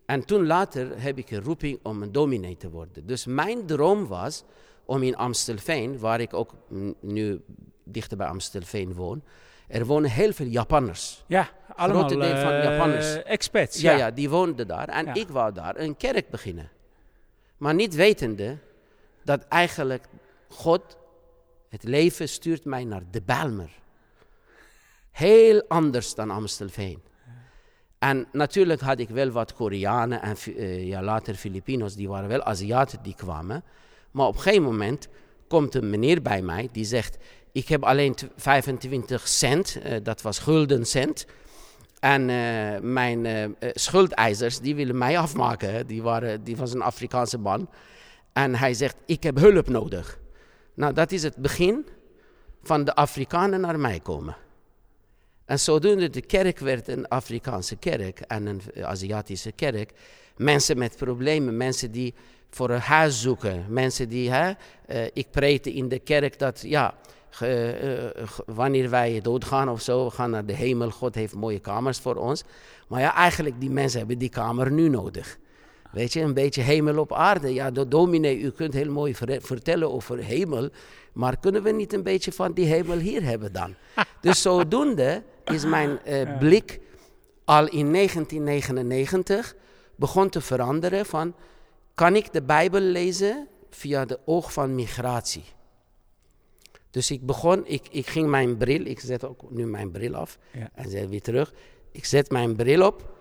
En 0.07 0.25
toen 0.25 0.47
later 0.47 1.01
heb 1.03 1.19
ik 1.19 1.31
een 1.31 1.43
roeping 1.43 1.79
om 1.83 2.03
een 2.03 2.13
dominee 2.13 2.57
te 2.57 2.71
worden. 2.71 3.07
Dus 3.07 3.27
mijn 3.27 3.67
droom 3.67 4.07
was 4.07 4.45
om 4.85 5.03
in 5.03 5.17
Amstelveen, 5.17 5.99
waar 5.99 6.21
ik 6.21 6.35
ook 6.35 6.55
nu 7.01 7.41
dichter 7.85 8.17
bij 8.17 8.27
Amstelveen 8.27 8.95
woon, 8.95 9.23
er 9.69 9.85
wonen 9.87 10.11
heel 10.11 10.33
veel 10.33 10.47
Japanners. 10.47 11.25
Ja, 11.27 11.49
allemaal 11.77 12.07
deel 12.09 12.19
van 12.37 12.53
eh, 12.53 12.63
Japanners. 12.63 13.23
expats. 13.23 13.81
Ja, 13.81 13.91
Ja, 13.93 13.99
ja, 13.99 14.11
die 14.11 14.31
woonden 14.31 14.67
daar. 14.67 14.89
En 14.89 15.05
Ja. 15.07 15.15
ik 15.15 15.29
wou 15.29 15.53
daar 15.53 15.77
een 15.79 15.97
kerk 15.97 16.31
beginnen. 16.31 16.71
Maar 17.57 17.75
niet 17.75 17.95
wetende 17.95 18.59
dat 19.25 19.45
eigenlijk 19.49 20.05
God, 20.49 20.97
het 21.75 21.83
leven 21.85 22.29
stuurt 22.29 22.65
mij 22.65 22.85
naar 22.85 23.03
de 23.11 23.23
Bijlmer. 23.23 23.71
Heel 25.11 25.65
anders 25.69 26.15
dan 26.15 26.31
Amstelveen. 26.31 27.03
En 27.99 28.27
natuurlijk 28.33 28.81
had 28.81 28.99
ik 28.99 29.09
wel 29.09 29.31
wat 29.31 29.55
Koreanen 29.55 30.23
en 30.23 30.37
eh, 30.57 30.87
ja, 30.87 31.03
later 31.03 31.35
Filipinos, 31.35 31.95
die 31.95 32.09
waren 32.09 32.29
wel 32.29 32.43
Aziaten 32.43 32.99
die 33.03 33.15
kwamen. 33.15 33.65
Maar 34.11 34.27
op 34.27 34.35
een 34.35 34.41
gegeven 34.41 34.63
moment 34.63 35.09
komt 35.49 35.75
een 35.75 35.91
meneer 35.91 36.23
bij 36.23 36.43
mij 36.43 36.69
die 36.73 36.85
zegt: 36.85 37.17
Ik 37.53 37.69
heb 37.69 37.83
alleen 37.85 38.15
tw- 38.15 38.25
25 38.37 39.29
cent, 39.29 39.79
eh, 39.83 39.97
dat 40.03 40.23
was 40.23 40.39
gulden 40.39 40.87
cent. 40.87 41.27
En 42.01 42.31
eh, 42.31 42.81
mijn 42.81 43.55
schuldeisers 43.61 44.61
die 44.61 44.75
willen 44.75 44.99
mij 44.99 45.19
afmaken. 45.19 45.87
Die, 45.87 46.03
waren, 46.03 46.45
die 46.45 46.57
was 46.57 46.75
een 46.75 46.83
Afrikaanse 46.83 47.39
man. 47.39 47.69
En 48.33 48.55
hij 48.55 48.75
zegt: 48.75 48.97
Ik 49.07 49.23
heb 49.23 49.39
hulp 49.39 49.69
nodig. 49.69 50.23
Nou, 50.75 50.93
dat 50.93 51.13
is 51.13 51.23
het 51.23 51.37
begin 51.37 51.87
van 52.63 52.85
de 52.85 52.95
Afrikanen 52.95 53.61
naar 53.61 53.79
mij 53.79 54.01
komen. 54.01 54.37
En 55.45 55.61
zodoende 55.61 56.11
de 56.11 56.21
kerk 56.21 56.59
werd 56.59 56.89
een 56.89 57.09
Afrikaanse 57.09 57.77
kerk 57.77 58.21
en 58.21 58.47
een 58.47 58.61
Aziatische 58.83 59.53
kerk. 59.53 59.93
Mensen 60.37 60.79
met 60.79 60.97
problemen, 60.97 61.57
mensen 61.57 61.91
die 61.91 62.15
voor 62.51 62.71
een 62.71 62.81
huis 62.81 63.21
zoeken. 63.21 63.65
Mensen 63.69 64.09
die, 64.09 64.31
hè, 64.31 64.53
eh, 64.87 65.05
ik 65.13 65.31
preekte 65.31 65.73
in 65.73 65.89
de 65.89 65.99
kerk 65.99 66.39
dat, 66.39 66.61
ja, 66.61 66.95
eh, 67.31 67.39
ge- 67.39 68.43
wanneer 68.47 68.91
wij 68.91 69.21
doodgaan 69.21 69.69
of 69.69 69.81
zo, 69.83 70.05
we 70.05 70.11
gaan 70.11 70.31
naar 70.31 70.47
de 70.47 70.53
hemel, 70.53 70.91
God 70.91 71.15
heeft 71.15 71.35
mooie 71.35 71.59
kamers 71.61 71.99
voor 71.99 72.17
ons. 72.17 72.43
Maar 72.89 73.01
ja, 73.01 73.15
eigenlijk 73.15 73.61
die 73.61 73.71
mensen 73.71 73.99
hebben 73.99 74.19
die 74.19 74.29
kamer 74.29 74.71
nu 74.71 74.89
nodig. 74.89 75.39
Weet 75.95 76.13
je, 76.13 76.21
een 76.21 76.35
beetje 76.35 76.63
hemel 76.63 76.99
op 76.99 77.13
aarde. 77.13 77.55
Ja, 77.55 77.71
de 77.71 77.89
dominee, 77.89 78.39
u 78.39 78.51
kunt 78.51 78.73
heel 78.75 78.91
mooi 78.93 79.15
ver- 79.15 79.41
vertellen 79.43 79.93
over 79.93 80.19
hemel. 80.19 80.69
Maar 81.13 81.39
kunnen 81.39 81.63
we 81.63 81.71
niet 81.71 81.93
een 81.93 82.03
beetje 82.03 82.33
van 82.33 82.53
die 82.53 82.67
hemel 82.67 82.99
hier 82.99 83.23
hebben 83.23 83.53
dan? 83.53 83.75
Dus 84.21 84.43
zodoende 84.43 85.23
is 85.45 85.65
mijn 85.65 85.99
eh, 86.05 86.39
blik 86.39 86.81
al 87.45 87.69
in 87.69 87.93
1999 87.93 89.55
begon 89.97 90.29
te 90.29 90.41
veranderen 90.41 91.07
van... 91.07 91.35
Kan 91.95 92.17
ik 92.17 92.33
de 92.33 92.43
Bijbel 92.43 92.81
lezen 92.81 93.49
via 93.71 94.05
de 94.05 94.19
oog 94.25 94.53
van 94.53 94.75
migratie? 94.75 95.45
Dus 96.91 97.11
ik 97.11 97.27
begon, 97.27 97.67
ik, 97.67 97.83
ik 97.91 98.07
ging 98.07 98.29
mijn 98.29 98.57
bril, 98.57 98.85
ik 98.87 99.01
zet 99.01 99.25
ook 99.25 99.51
nu 99.51 99.67
mijn 99.67 99.91
bril 99.91 100.15
af 100.15 100.39
Ja. 100.53 100.71
en 100.75 100.91
zet 100.91 101.09
weer 101.09 101.23
terug. 101.23 101.53
Ik 101.93 102.05
zet 102.05 102.31
mijn 102.31 102.57
bril 102.57 102.87
op 102.87 103.14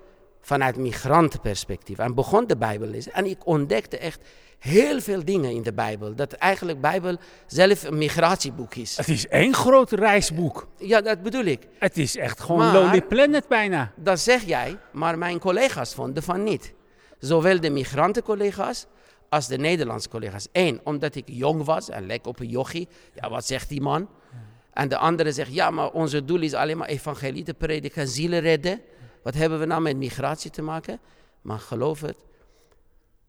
vanuit 0.45 0.77
migrantenperspectief 0.77 1.97
en 1.97 2.13
begon 2.15 2.47
de 2.47 2.57
Bijbel 2.57 2.87
lezen. 2.87 3.13
En 3.13 3.25
ik 3.25 3.45
ontdekte 3.47 3.97
echt 3.97 4.19
heel 4.59 4.99
veel 5.01 5.25
dingen 5.25 5.51
in 5.51 5.61
de 5.61 5.73
Bijbel. 5.73 6.15
Dat 6.15 6.33
eigenlijk 6.33 6.81
Bijbel 6.81 7.17
zelf 7.47 7.83
een 7.83 7.97
migratieboek 7.97 8.75
is. 8.75 8.97
Het 8.97 9.07
is 9.07 9.27
één 9.27 9.53
groot 9.53 9.91
reisboek. 9.91 10.67
Ja, 10.77 11.01
dat 11.01 11.21
bedoel 11.21 11.43
ik. 11.45 11.67
Het 11.79 11.97
is 11.97 12.15
echt 12.17 12.39
gewoon 12.39 12.57
Maar- 12.57 12.73
Lonely 12.73 13.01
Planet 13.01 13.47
bijna. 13.47 13.91
Dat 13.95 14.19
zeg 14.19 14.43
jij, 14.43 14.77
maar 14.91 15.17
mijn 15.17 15.39
collega's 15.39 15.93
vonden 15.93 16.23
van 16.23 16.43
niet. 16.43 16.73
Zowel 17.19 17.59
de 17.59 17.69
migrantencollega's 17.69 18.85
als 19.29 19.47
de 19.47 19.57
Nederlandse 19.57 20.09
collega's. 20.09 20.47
Eén, 20.51 20.79
omdat 20.83 21.15
ik 21.15 21.23
jong 21.25 21.63
was 21.63 21.89
en 21.89 22.05
leek 22.05 22.27
op 22.27 22.39
een 22.39 22.49
jochie. 22.49 22.87
Ja, 23.15 23.29
wat 23.29 23.45
zegt 23.45 23.69
die 23.69 23.81
man? 23.81 24.09
En 24.73 24.87
de 24.87 24.97
andere 24.97 25.31
zegt, 25.31 25.53
ja, 25.53 25.69
maar 25.69 25.91
onze 25.91 26.25
doel 26.25 26.41
is 26.41 26.53
alleen 26.53 26.77
maar 26.77 26.87
evangelie 26.87 27.43
te 27.43 27.53
prediken, 27.53 28.07
zielen 28.07 28.39
redden. 28.39 28.81
Wat 29.23 29.33
hebben 29.33 29.59
we 29.59 29.65
nou 29.65 29.81
met 29.81 29.97
migratie 29.97 30.51
te 30.51 30.61
maken? 30.61 30.99
Maar 31.41 31.59
geloof 31.59 32.01
het, 32.01 32.17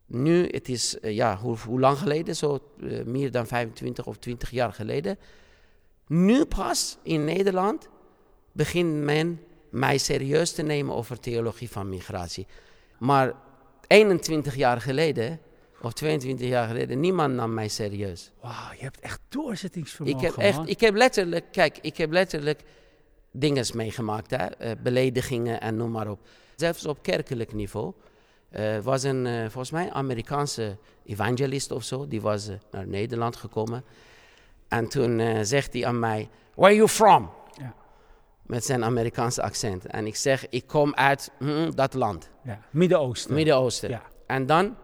nu, 0.07 0.49
het 0.51 0.69
is, 0.69 1.01
eh, 1.01 1.15
ja, 1.15 1.37
hoe, 1.37 1.57
hoe 1.67 1.81
lang 1.81 1.99
geleden? 1.99 2.37
Zo 2.37 2.59
eh, 2.81 3.05
meer 3.05 3.31
dan 3.31 3.47
25 3.47 4.07
of 4.07 4.17
20 4.17 4.51
jaar 4.51 4.73
geleden. 4.73 5.19
Nu 6.07 6.45
pas 6.45 6.99
in 7.03 7.25
Nederland 7.25 7.89
begint 8.53 8.95
men 8.95 9.41
mij 9.71 9.99
serieus 9.99 10.53
te 10.53 10.63
nemen 10.63 10.95
over 10.95 11.21
theologie 11.21 11.71
van 11.71 11.89
migratie. 11.89 12.47
Maar 12.99 13.33
21 13.87 14.57
jaar 14.57 14.81
geleden, 14.81 15.41
of 15.83 15.93
22 15.93 16.49
jaar 16.49 16.69
geleden, 16.69 17.01
niemand 17.01 17.35
nam 17.35 17.55
mij 17.55 17.69
serieus. 17.69 18.31
Wauw, 18.41 18.73
je 18.77 18.83
hebt 18.83 19.01
echt 19.01 19.21
doorzettingsvermogen, 19.29 20.19
Ik 20.19 20.27
heb, 20.27 20.37
echt, 20.37 20.57
man. 20.57 20.69
ik 20.69 20.81
heb 20.81 20.95
letterlijk, 20.95 21.45
kijk, 21.53 21.79
ik 21.81 21.97
heb 21.97 22.11
letterlijk 22.11 22.63
dingen 23.37 23.67
meegemaakt, 23.75 24.31
hè? 24.31 24.37
eh, 24.47 24.71
beledigingen 24.83 25.61
en 25.61 25.77
noem 25.77 25.91
maar 25.91 26.11
op. 26.11 26.21
Zelfs 26.57 26.87
op 26.87 27.03
kerkelijk 27.03 27.53
niveau. 27.53 27.93
Er 28.51 28.83
was 28.83 29.03
een, 29.03 29.27
eh, 29.27 29.41
volgens 29.41 29.71
mij, 29.71 29.91
Amerikaanse 29.93 30.77
evangelist 31.05 31.71
of 31.71 31.85
zo, 31.85 32.09
die 32.09 32.21
was 32.21 32.49
eh, 32.49 32.55
naar 32.71 32.87
Nederland 32.87 33.37
gekomen. 33.37 33.85
En 34.69 34.89
toen 34.89 35.21
eh, 35.21 35.39
zegt 35.43 35.73
hij 35.73 35.87
aan 35.87 35.99
mij, 35.99 36.29
where 36.55 36.67
are 36.67 36.75
you 36.75 36.89
from? 36.89 37.31
Ja. 37.59 37.75
Met 38.43 38.65
zijn 38.65 38.85
Amerikaanse 38.85 39.43
accent. 39.43 39.87
En 39.87 40.07
ik 40.07 40.17
zeg, 40.17 40.49
ik 40.49 40.67
kom 40.67 40.95
uit 40.95 41.31
hm, 41.39 41.71
dat 41.71 41.95
land, 41.95 42.31
Ja, 42.43 42.61
Midden-Oosten. 42.71 43.35
Midden-Oosten. 43.35 43.89
Ja. 43.89 44.03
En 44.27 44.47
dan 44.47 44.77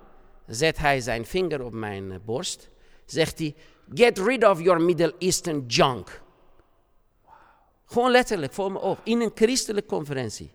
zet 0.46 0.78
hij 0.78 1.00
zijn 1.00 1.26
vinger 1.26 1.64
op 1.64 1.72
mijn 1.72 2.12
eh, 2.12 2.18
borst. 2.24 2.70
Zegt 3.04 3.38
hij, 3.38 3.54
get 3.94 4.18
rid 4.18 4.44
of 4.44 4.60
your 4.60 4.80
Middle 4.80 5.14
Eastern 5.18 5.64
junk. 5.66 6.22
Gewoon 7.90 8.10
letterlijk 8.10 8.52
voor 8.52 8.72
me 8.72 8.78
op. 8.78 9.00
In 9.02 9.20
een 9.20 9.30
christelijke 9.34 9.88
conferentie. 9.88 10.50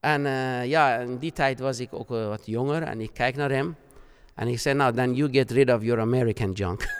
En 0.00 0.26
eh, 0.26 0.66
ja, 0.66 0.96
in 0.96 1.18
die 1.18 1.32
tijd 1.32 1.60
was 1.60 1.80
ik 1.80 1.92
ook 1.92 2.10
eh, 2.10 2.28
wat 2.28 2.46
jonger. 2.46 2.82
En 2.82 3.00
ik 3.00 3.10
kijk 3.12 3.36
naar 3.36 3.50
hem. 3.50 3.76
En 4.34 4.48
ik 4.48 4.58
zei, 4.58 4.74
nou, 4.74 4.94
then 4.94 5.14
you 5.14 5.32
get 5.32 5.50
rid 5.50 5.72
of 5.72 5.82
your 5.82 6.00
American 6.00 6.52
junk. 6.52 6.80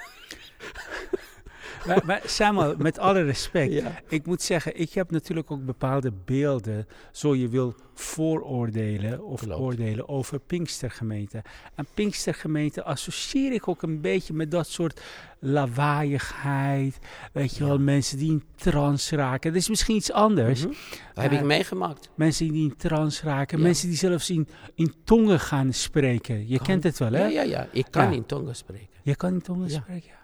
Maar, 1.86 2.02
maar 2.06 2.20
Samuel, 2.26 2.74
met 2.78 2.98
alle 2.98 3.22
respect. 3.22 3.72
Ja. 3.72 4.00
Ik 4.08 4.26
moet 4.26 4.42
zeggen, 4.42 4.80
ik 4.80 4.92
heb 4.92 5.10
natuurlijk 5.10 5.50
ook 5.50 5.64
bepaalde 5.64 6.12
beelden, 6.24 6.86
zo 7.12 7.34
je 7.36 7.48
wil, 7.48 7.74
vooroordelen 7.94 9.24
of 9.24 9.40
Klopt. 9.40 9.60
oordelen 9.60 10.08
over 10.08 10.40
Pinkstergemeenten. 10.40 11.42
En 11.74 11.86
Pinkstergemeenten 11.94 12.84
associeer 12.84 13.52
ik 13.52 13.68
ook 13.68 13.82
een 13.82 14.00
beetje 14.00 14.32
met 14.34 14.50
dat 14.50 14.68
soort 14.68 15.00
lawaaiigheid. 15.38 16.98
Weet 17.32 17.56
je 17.56 17.64
wel, 17.64 17.78
mensen 17.78 18.18
die 18.18 18.30
in 18.30 18.42
trance 18.56 19.16
raken. 19.16 19.52
Dat 19.52 19.60
is 19.60 19.68
misschien 19.68 19.96
iets 19.96 20.12
anders. 20.12 20.60
Mhm. 20.60 20.72
Dat 21.14 21.22
heb 21.22 21.32
Eh, 21.32 21.38
ik 21.38 21.44
meegemaakt. 21.44 22.10
Mensen 22.14 22.52
die 22.52 22.62
in 22.70 22.76
trance 22.76 23.24
raken. 23.24 23.58
Ja. 23.58 23.64
Mensen 23.64 23.88
die 23.88 23.96
zelfs 23.96 24.30
in, 24.30 24.48
in 24.74 24.94
tongen 25.04 25.40
gaan 25.40 25.72
spreken. 25.72 26.48
Je 26.48 26.56
Kan. 26.56 26.66
kent 26.66 26.82
het 26.82 26.98
wel, 26.98 27.12
hè? 27.12 27.20
Ja, 27.22 27.28
ja, 27.28 27.42
ja. 27.42 27.68
Ik 27.72 27.86
kan 27.90 28.12
in 28.12 28.26
tongen 28.26 28.56
spreken. 28.56 28.86
Je 29.02 29.16
kan 29.16 29.32
in 29.32 29.42
tongen 29.42 29.70
spreken, 29.70 30.08
ja. 30.08 30.20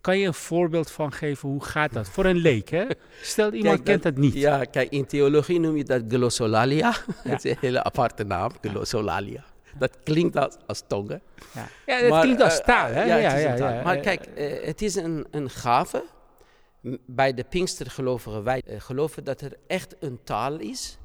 Kan 0.00 0.18
je 0.18 0.26
een 0.26 0.34
voorbeeld 0.34 0.90
van 0.90 1.12
geven, 1.12 1.48
hoe 1.48 1.64
gaat 1.64 1.92
dat? 1.92 2.08
Voor 2.08 2.24
een 2.24 2.36
leek, 2.36 2.68
hè? 2.68 2.84
Stel, 3.22 3.52
iemand 3.52 3.74
Kijk, 3.74 3.84
kent 3.84 4.02
dat 4.02 4.16
niet. 4.16 4.34
Ja, 4.34 4.64
kijk, 4.64 4.90
in 4.90 5.06
theologie 5.06 5.60
noem 5.60 5.76
je 5.76 5.84
dat 5.84 6.02
glossolalia. 6.08 6.94
dat 7.24 7.44
is 7.44 7.50
een 7.50 7.56
hele 7.60 7.82
aparte 7.82 8.24
naam, 8.24 8.50
glossolalia. 8.60 9.44
Dat 9.78 9.96
klinkt 10.04 10.36
als, 10.36 10.56
als 10.66 10.82
tongen. 10.86 11.22
Ja, 11.54 11.68
ja 11.86 12.00
dat 12.00 12.10
Maar, 12.10 12.22
klinkt 12.22 12.42
als 12.42 12.58
eh, 12.58 12.64
taal, 12.64 12.90
hè? 12.92 13.02
Ja, 13.04 13.56
taal. 13.56 13.72
ja. 13.72 13.82
Maar 13.82 13.96
Eh, 13.96 14.02
kijk, 14.02 14.24
eh, 14.26 14.66
het 14.66 14.82
is 14.82 14.94
een, 14.94 15.26
een 15.30 15.50
gave. 15.50 16.04
Bij 17.06 17.34
de 17.34 17.44
Pinkstergelovigen, 17.44 18.42
wij 18.44 18.62
eh, 18.66 18.80
geloven 18.80 19.24
dat 19.24 19.40
er 19.40 19.52
echt 19.66 19.94
een 20.00 20.20
taal 20.24 20.58
is. 20.58 20.98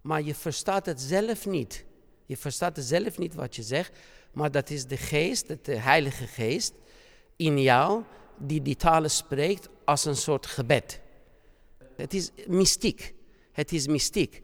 Maar 0.00 0.22
je 0.22 0.34
verstaat 0.34 0.86
het 0.86 1.00
zelf 1.00 1.46
niet. 1.46 1.84
Je 2.26 2.36
verstaat 2.36 2.76
het 2.76 2.84
zelf 2.84 3.18
niet 3.18 3.34
wat 3.34 3.56
je 3.56 3.62
zegt. 3.62 3.92
Maar 4.32 4.50
dat 4.50 4.70
is 4.70 4.86
de 4.86 4.96
geest, 4.96 5.48
de 5.64 5.76
Heilige 5.76 6.26
Geest 6.26 6.72
in 7.36 7.60
jou, 7.62 8.02
die 8.38 8.62
die 8.62 8.76
talen 8.76 9.10
spreekt 9.10 9.68
als 9.84 10.04
een 10.04 10.16
soort 10.16 10.46
gebed. 10.46 11.00
Het 11.96 12.14
is 12.14 12.30
mystiek. 12.46 13.14
Het 13.52 13.72
is 13.72 13.86
mystiek. 13.86 14.42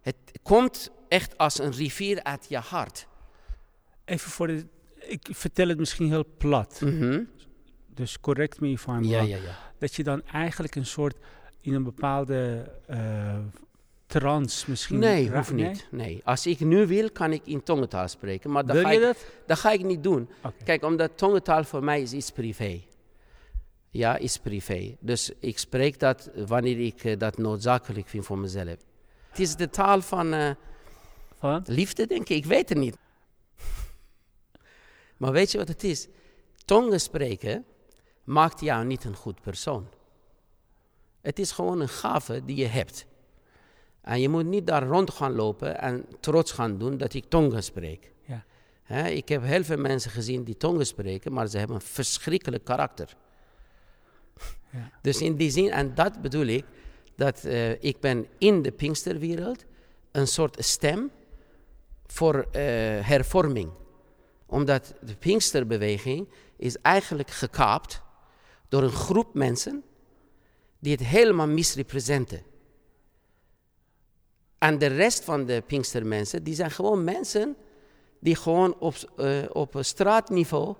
Het 0.00 0.16
komt 0.42 0.90
echt 1.08 1.38
als 1.38 1.58
een 1.58 1.72
rivier 1.72 2.22
uit 2.22 2.46
je 2.48 2.56
hart. 2.58 3.06
Even 4.04 4.30
voor 4.30 4.46
de... 4.46 4.66
Ik 4.98 5.28
vertel 5.30 5.68
het 5.68 5.78
misschien 5.78 6.08
heel 6.08 6.24
plat. 6.38 6.80
Mhm. 6.80 7.22
Dus 7.94 8.20
correct 8.20 8.60
me 8.60 8.68
if 8.70 8.86
I'm 8.86 9.02
Ja, 9.04 9.16
wrong. 9.18 9.30
ja, 9.30 9.36
ja. 9.36 9.58
Dat 9.78 9.94
je 9.94 10.02
dan 10.02 10.22
eigenlijk 10.26 10.74
een 10.74 10.86
soort... 10.86 11.16
In 11.60 11.74
een 11.74 11.84
bepaalde 11.84 12.70
eh, 12.86 13.38
trance 14.06 14.70
misschien... 14.70 14.98
Nee, 14.98 15.30
hoeft 15.30 15.52
niet. 15.52 15.86
Nee. 15.90 16.20
Als 16.24 16.46
ik 16.46 16.60
nu 16.60 16.86
wil, 16.86 17.10
kan 17.10 17.32
ik 17.32 17.46
in 17.46 17.62
tongentaal 17.62 18.08
spreken. 18.08 18.50
Maar 18.50 18.66
dat 18.66 18.74
Wil 18.76 18.84
ga, 18.84 18.90
je 18.90 18.96
ik, 18.96 19.02
dat? 19.02 19.26
dat 19.46 19.58
ga 19.58 19.70
ik 19.70 19.84
niet 19.84 20.02
doen. 20.02 20.28
Kijk, 20.64 20.84
omdat 20.84 21.10
tongentaal 21.14 21.64
voor 21.64 21.84
mij 21.84 22.02
is 22.02 22.12
iets 22.12 22.30
privé. 22.30 22.80
Ja, 23.96 24.16
is 24.16 24.38
privé. 24.38 24.96
Dus 25.00 25.30
ik 25.40 25.58
spreek 25.58 25.98
dat 25.98 26.30
wanneer 26.34 26.80
ik 26.80 27.04
eh, 27.04 27.18
dat 27.18 27.38
noodzakelijk 27.38 28.08
vind 28.08 28.24
voor 28.24 28.38
mezelf. 28.38 28.76
Het 29.28 29.38
is 29.38 29.56
de 29.56 29.70
taal 29.70 30.02
van 30.02 30.32
eh, 30.32 30.50
Van? 31.38 31.62
liefde, 31.66 32.06
denk 32.06 32.28
ik. 32.28 32.36
Ik 32.36 32.44
weet 32.44 32.68
het 32.68 32.78
niet. 32.78 32.96
Maar 35.16 35.32
weet 35.32 35.52
je 35.52 35.58
wat 35.58 35.68
het 35.68 35.84
is? 35.84 36.08
Tongen 36.64 37.00
spreken 37.00 37.64
maakt 38.24 38.60
jou 38.60 38.84
niet 38.84 39.04
een 39.04 39.16
goed 39.16 39.40
persoon. 39.40 39.88
Het 41.20 41.38
is 41.38 41.52
gewoon 41.52 41.80
een 41.80 41.88
gave 41.88 42.44
die 42.44 42.56
je 42.56 42.66
hebt. 42.66 43.06
En 44.00 44.20
je 44.20 44.28
moet 44.28 44.46
niet 44.46 44.66
daar 44.66 44.86
rond 44.86 45.10
gaan 45.10 45.34
lopen 45.34 45.80
en 45.80 46.06
trots 46.20 46.52
gaan 46.52 46.78
doen 46.78 46.96
dat 46.96 47.14
ik 47.14 47.24
tongen 47.28 47.62
spreek. 47.62 48.12
Ja. 48.24 49.06
Ik 49.06 49.28
heb 49.28 49.42
heel 49.42 49.64
veel 49.64 49.78
mensen 49.78 50.10
gezien 50.10 50.44
die 50.44 50.56
tongen 50.56 50.86
spreken, 50.86 51.32
maar 51.32 51.46
ze 51.46 51.58
hebben 51.58 51.76
een 51.76 51.82
verschrikkelijk 51.82 52.64
karakter. 52.64 53.16
Dus 55.02 55.20
in 55.20 55.36
die 55.36 55.50
zin, 55.50 55.70
en 55.70 55.94
dat 55.94 56.20
bedoel 56.20 56.46
ik, 56.46 56.64
dat 57.16 57.44
eh, 57.44 57.82
ik 57.82 58.00
ben 58.00 58.26
in 58.38 58.62
de 58.62 58.72
Pinksterwereld 58.72 59.64
een 60.12 60.26
soort 60.26 60.64
stem 60.64 61.10
voor 62.06 62.34
eh, 62.34 62.62
hervorming. 63.06 63.70
Omdat 64.46 64.94
de 65.00 65.16
Pinksterbeweging 65.16 66.28
is 66.56 66.76
eigenlijk 66.76 67.30
gekaapt 67.30 68.02
door 68.68 68.82
een 68.82 68.90
groep 68.90 69.34
mensen 69.34 69.84
die 70.78 70.92
het 70.92 71.04
helemaal 71.04 71.48
misrepresenten. 71.48 72.42
En 74.58 74.78
de 74.78 74.86
rest 74.86 75.24
van 75.24 75.46
de 75.46 75.62
Pinkstermensen, 75.66 76.42
die 76.42 76.54
zijn 76.54 76.70
gewoon 76.70 77.04
mensen 77.04 77.56
die 78.20 78.36
gewoon 78.36 78.78
op, 78.78 78.94
eh, 79.16 79.42
op 79.52 79.76
straatniveau 79.80 80.74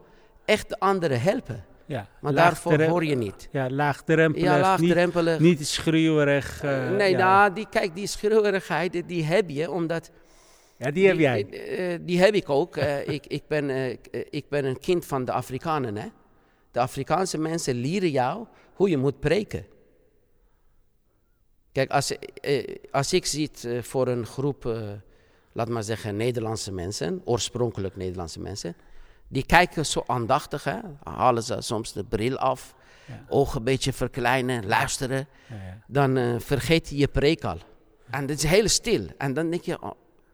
echt 0.45 0.69
de 0.69 0.81
anderen 0.81 1.21
helpen. 1.21 1.65
Ja, 1.87 2.09
Maar 2.21 2.35
daarvoor 2.35 2.83
hoor 2.83 3.05
je 3.05 3.15
niet. 3.15 3.49
Ja, 3.53 3.71
laagdrempelig, 3.71 4.45
Ja, 4.45 4.55
niet, 4.55 4.63
laagdrempelig. 4.65 5.39
niet 5.39 5.67
schreeuwerig. 5.69 6.63
eh, 6.63 6.91
nee, 6.91 7.11
ja. 7.11 7.19
nou, 7.19 7.53
die, 7.55 7.67
kijk, 7.69 7.95
die 7.95 8.07
schreeuwerigheid, 8.07 8.93
die- 8.93 9.05
die 9.05 9.25
heb 9.25 9.51
je, 9.51 9.71
omdat... 9.71 10.11
ja, 10.77 10.91
die 10.91 11.07
heb 11.07 11.19
jij. 11.19 11.47
eh, 11.51 11.95
eh, 11.95 12.01
die 12.05 12.21
heb 12.21 12.35
ik 12.35 12.49
ook. 12.51 12.77
Eh, 12.77 13.09
ik, 13.09 13.27
ik, 13.27 13.43
ben, 13.49 13.71
eh, 13.71 13.91
ik, 13.91 14.07
eh, 14.31 14.41
ben 14.49 14.65
een 14.65 14.79
kind 14.79 15.05
van 15.07 15.25
de 15.25 15.33
Afrikanen, 15.33 15.97
hè. 15.97 16.07
De 16.71 16.81
Afrikaanse 16.81 17.39
mensen 17.39 17.75
leren 17.75 18.11
jou 18.11 18.47
hoe 18.75 18.89
je 18.91 18.97
moet 18.97 19.21
preken. 19.21 19.67
Kijk, 21.73 21.91
als, 21.91 22.19
eh, 22.41 22.75
als 22.91 23.13
ik 23.13 23.27
zit 23.27 23.65
eh, 23.65 23.83
voor 23.83 24.09
een 24.09 24.27
groep, 24.27 24.67
eh, 24.67 24.91
laat 25.53 25.69
maar 25.69 25.83
zeggen, 25.83 26.17
Nederlandse 26.17 26.73
mensen, 26.73 27.21
oorspronkelijk 27.25 27.97
Nederlandse 27.97 28.41
mensen, 28.41 28.77
die 29.29 29.47
kijken 29.47 29.87
zo 29.87 30.03
aandachtig, 30.07 30.65
hè, 30.65 30.77
halen 31.03 31.43
ze 31.43 31.57
soms 31.59 31.93
de 31.93 32.05
bril 32.05 32.37
af, 32.39 32.75
Ja. 33.07 33.25
ogen 33.29 33.59
een 33.59 33.65
beetje 33.65 33.93
verkleinen, 33.93 34.67
luisteren, 34.67 35.29
Ja, 35.49 35.55
dan 35.87 36.17
eh, 36.17 36.35
vergeet 36.39 36.89
je 36.89 36.97
je 36.97 37.09
preek 37.09 37.45
al. 37.45 37.59
En 38.11 38.21
het 38.21 38.31
is 38.43 38.51
heel 38.51 38.69
stil. 38.69 39.07
En 39.19 39.35
dan 39.35 39.51
denk 39.51 39.63
je, 39.63 39.83
oh, 39.83 39.91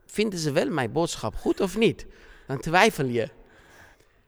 vinden 0.07 0.39
ze 0.39 0.53
wel 0.53 0.67
mijn 0.71 0.93
boodschap 0.93 1.35
goed 1.37 1.61
of 1.61 1.77
niet? 1.77 2.07
Dan 2.47 2.61
twijfel 2.61 3.05
je. 3.07 3.29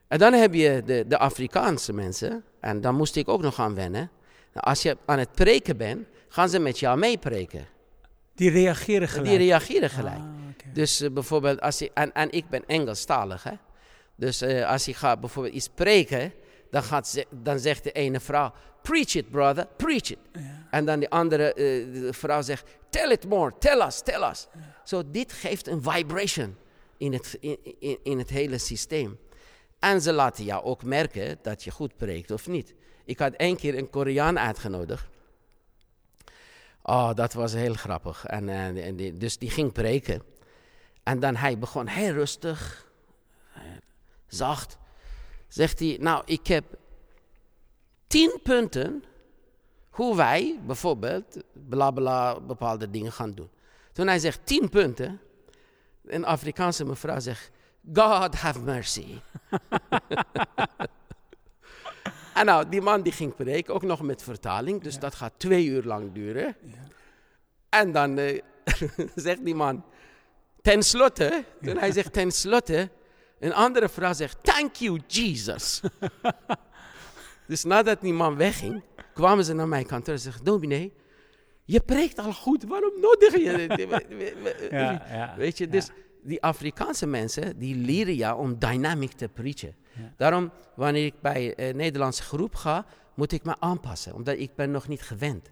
En 0.09 0.19
dan 0.19 0.33
heb 0.33 0.55
je 0.55 0.83
de, 0.85 1.05
de 1.09 1.19
Afrikaanse 1.19 1.93
mensen, 1.93 2.45
en 2.61 2.81
dan 2.81 2.95
moest 2.95 3.17
ik 3.17 3.29
ook 3.29 3.43
nog 3.43 3.61
aan 3.61 3.75
wennen. 3.75 4.11
Nou, 4.53 4.67
als 4.67 4.83
je 4.83 4.97
aan 5.07 5.19
het 5.19 5.33
preken 5.33 5.77
bent, 5.77 6.07
gaan 6.29 6.49
ze 6.49 6.59
met 6.59 6.79
jou 6.79 6.99
meepreken. 6.99 7.67
Die 8.35 8.51
reageren 8.51 9.09
gelijk. 9.09 9.29
Die 9.29 9.39
reageren 9.39 9.91
gelijk. 9.91 10.19
Ah. 10.19 10.25
Dus 10.73 11.01
eh, 11.01 11.11
bijvoorbeeld, 11.11 11.61
als 11.61 11.79
je, 11.79 11.91
en, 11.95 12.13
en 12.13 12.31
ik 12.33 12.49
ben 12.49 12.63
Engelstalig, 12.67 13.43
hè. 13.43 13.53
Dus 14.17 14.41
eh, 14.41 14.71
als 14.71 14.85
je 14.85 14.95
gaat 14.95 15.21
bijvoorbeeld 15.21 15.55
iets 15.55 15.65
spreken, 15.65 16.33
dan, 16.71 16.83
gaat 16.83 17.09
ze, 17.09 17.27
dan 17.31 17.59
zegt 17.59 17.85
de 17.85 17.93
ene 17.93 18.21
vrouw, 18.21 18.53
preach 18.83 19.15
it 19.15 19.31
brother, 19.31 19.67
preach 19.77 20.11
it. 20.11 20.19
En 20.71 20.85
dan 20.85 21.01
de 21.01 21.11
andere 21.11 21.55
eh, 21.55 21.93
de 21.93 22.13
vrouw 22.13 22.43
zegt, 22.43 22.65
tell 22.89 23.11
it 23.11 23.29
more, 23.29 23.53
tell 23.59 23.81
us, 23.87 24.03
tell 24.03 24.23
us. 24.23 24.47
Zo, 24.85 25.03
dit 25.11 25.33
geeft 25.33 25.67
een 25.67 25.83
vibration 25.83 26.57
in 26.97 27.13
het, 27.13 27.37
in, 27.41 27.59
in, 27.79 27.99
in 28.03 28.19
het 28.19 28.31
hele 28.31 28.59
systeem. 28.59 29.19
En 29.79 30.01
ze 30.01 30.13
laten 30.13 30.45
jou 30.45 30.65
ook 30.65 30.85
merken 30.85 31.39
dat 31.43 31.65
je 31.65 31.71
goed 31.71 31.97
preekt 31.97 32.31
of 32.31 32.47
niet. 32.47 32.75
Ik 33.05 33.19
had 33.19 33.35
één 33.35 33.57
keer 33.57 33.79
een 33.79 33.91
Koreaan 33.91 34.39
uitgenodigd. 34.39 35.07
Oh, 36.83 37.15
dat 37.15 37.33
was 37.33 37.53
heel 37.53 37.75
grappig. 37.75 38.27
En, 38.27 38.49
eh, 38.49 38.87
en 38.87 38.97
die, 38.97 39.13
dus 39.17 39.39
die 39.39 39.51
ging 39.51 39.73
preken. 39.73 40.23
En 41.03 41.21
dan 41.21 41.37
hij 41.37 41.59
begon 41.59 41.87
heel 41.87 42.13
rustig, 42.13 42.84
zacht. 44.35 44.79
Zegt 45.49 45.79
hij, 45.79 45.97
nou, 46.01 46.23
ik 46.27 46.47
heb 46.47 46.65
tien 48.07 48.41
punten 48.43 49.05
hoe 49.91 50.17
wij 50.17 50.61
bijvoorbeeld 50.67 51.43
bla 51.53 51.91
bla 51.91 52.41
bepaalde 52.41 52.91
dingen 52.91 53.13
gaan 53.13 53.35
doen. 53.35 53.49
Toen 53.93 54.07
hij 54.07 54.19
zegt 54.19 54.41
tien 54.45 54.69
punten, 54.69 55.21
een 56.05 56.25
Afrikaanse 56.25 56.85
mevrouw 56.85 57.21
zegt, 57.21 57.51
God 57.93 58.35
have 58.35 58.61
mercy. 58.61 59.07
en 62.35 62.47
nou, 62.47 62.69
die 62.69 62.81
man 62.81 63.03
die 63.03 63.13
ging 63.13 63.35
preken, 63.35 63.75
ook 63.75 63.83
nog 63.83 64.03
met 64.03 64.23
vertaling, 64.23 64.83
dus 64.83 64.99
dat 64.99 65.15
gaat 65.15 65.33
twee 65.37 65.67
uur 65.67 65.83
lang 65.83 66.13
duren. 66.13 66.57
En 67.69 67.93
dan 67.93 68.19
eh, 68.19 68.41
zegt 69.15 69.45
die 69.45 69.55
man, 69.55 69.85
ten 70.63 70.83
slotte, 70.83 71.45
toen 71.63 71.77
hij 71.77 71.93
zegt 71.93 72.13
ten 72.13 72.31
slotte, 72.31 72.91
een 73.39 73.55
andere 73.55 73.89
vrouw 73.89 74.13
zegt, 74.13 74.37
thank 74.43 74.75
you 74.75 75.01
Jesus. 75.07 75.81
dus 77.47 77.65
nadat 77.65 78.01
die 78.01 78.13
man 78.13 78.37
wegging, 78.37 78.83
kwamen 79.15 79.45
ze 79.45 79.53
naar 79.53 79.69
mijn 79.69 79.87
kantoor 79.87 80.15
en 80.15 80.21
zeggen, 80.21 80.45
dominee, 80.45 80.93
je 81.65 81.81
preekt 81.81 82.19
al 82.19 82.33
goed, 82.33 82.65
waarom 82.65 82.93
nodig 83.01 83.33
je 83.33 83.67
dit? 83.67 83.89
Ja, 84.71 85.07
ja, 85.11 85.35
Weet 85.37 85.59
je, 85.59 85.65
ja. 85.65 85.71
dus 85.71 85.89
die 86.23 86.43
Afrikaanse 86.43 87.07
mensen, 87.07 87.59
die 87.59 87.77
leren 87.77 88.15
jou 88.15 88.39
om 88.39 88.59
dynamic 88.59 89.13
te 89.13 89.29
preachen. 89.29 89.77
Daarom, 90.17 90.53
wanneer 90.77 91.05
ik 91.05 91.21
bij 91.21 91.53
een 91.57 91.77
Nederlandse 91.77 92.23
groep 92.23 92.55
ga, 92.55 92.87
moet 93.15 93.33
ik 93.33 93.45
me 93.45 93.57
aanpassen, 93.59 94.15
omdat 94.15 94.39
ik 94.39 94.55
ben 94.55 94.71
nog 94.71 94.89
niet 94.89 95.03
gewend. 95.03 95.51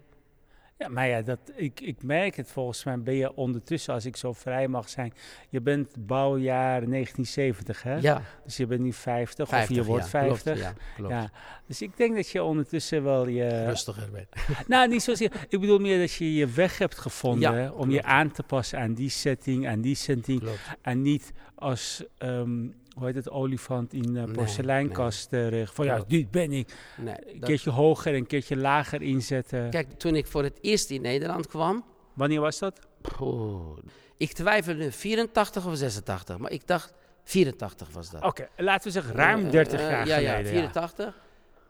Ja, 0.83 0.89
maar 0.89 1.07
ja, 1.07 1.21
dat, 1.21 1.39
ik, 1.55 1.79
ik 1.79 2.03
merk 2.03 2.35
het 2.35 2.51
volgens 2.51 2.83
mij. 2.83 2.99
Ben 2.99 3.13
je 3.13 3.35
ondertussen, 3.35 3.93
als 3.93 4.05
ik 4.05 4.15
zo 4.15 4.33
vrij 4.33 4.67
mag 4.67 4.89
zijn. 4.89 5.13
Je 5.49 5.61
bent 5.61 6.05
bouwjaar 6.05 6.85
1970, 6.85 7.83
hè? 7.83 7.95
Ja, 7.95 8.21
Dus 8.43 8.57
je 8.57 8.65
bent 8.67 8.81
nu 8.81 8.93
50, 8.93 9.49
50, 9.49 9.69
of 9.69 9.75
je 9.75 9.83
wordt 9.83 10.03
ja, 10.03 10.09
50. 10.09 10.41
Klopt, 10.43 10.59
ja, 10.59 10.73
klopt. 10.95 11.11
Ja, 11.11 11.31
dus 11.67 11.81
ik 11.81 11.97
denk 11.97 12.15
dat 12.15 12.29
je 12.29 12.43
ondertussen 12.43 13.03
wel 13.03 13.27
je... 13.27 13.65
Rustiger 13.65 14.11
bent. 14.11 14.27
Nou, 14.67 14.89
niet 14.89 15.03
zozeer. 15.03 15.31
Ik 15.49 15.59
bedoel 15.59 15.79
meer 15.79 15.99
dat 15.99 16.13
je 16.13 16.33
je 16.33 16.47
weg 16.47 16.77
hebt 16.77 16.99
gevonden 16.99 17.55
Ja, 17.55 17.71
om 17.71 17.89
je 17.91 18.03
aan 18.03 18.31
te 18.31 18.43
passen 18.43 18.79
aan 18.79 18.93
die 18.93 19.09
setting, 19.09 19.67
aan 19.67 19.81
die 19.81 19.95
setting. 19.95 20.43
En 20.81 21.01
niet 21.01 21.31
als, 21.55 22.03
ehm, 22.17 22.67
hoe 22.95 23.05
heet 23.05 23.15
het, 23.15 23.29
olifant 23.29 23.93
in 23.93 24.11
Nee, 24.11 24.31
porseleinkast 24.31 25.33
eh, 25.33 25.65
Van 25.65 25.85
ja, 25.85 26.03
dit 26.07 26.31
ben 26.31 26.51
ik. 26.51 26.73
Nee, 26.97 27.15
Een 27.33 27.39
dat- 27.39 27.49
keertje 27.49 27.69
hoger 27.69 28.11
en 28.11 28.17
een 28.17 28.27
keertje 28.27 28.57
lager 28.57 29.01
inzetten. 29.01 29.69
Kijk, 29.69 29.91
toen 29.91 30.15
ik 30.15 30.27
voor 30.27 30.43
het 30.43 30.57
eerst 30.61 30.89
in 30.89 31.01
Nederland 31.01 31.47
kwam, 31.47 31.85
Wanneer 32.13 32.39
was 32.41 32.59
dat? 32.59 32.79
poeh, 33.01 33.77
ik 34.17 34.31
twijfelde 34.33 34.91
84 34.91 35.65
of 35.65 35.75
86, 35.75 36.37
maar 36.37 36.51
ik 36.51 36.67
dacht 36.67 36.93
84 37.23 37.89
was 37.91 38.09
dat. 38.09 38.23
Oké, 38.23 38.47
laten 38.57 38.87
we 38.87 38.91
zeggen 38.91 39.15
ruim 39.15 39.45
Eh, 39.45 39.51
30 39.51 39.79
eh, 39.79 39.89
jaar 39.89 40.07
ja, 40.07 40.15
geleden. 40.15 40.43
Ja, 40.43 40.49
84. 40.49 41.21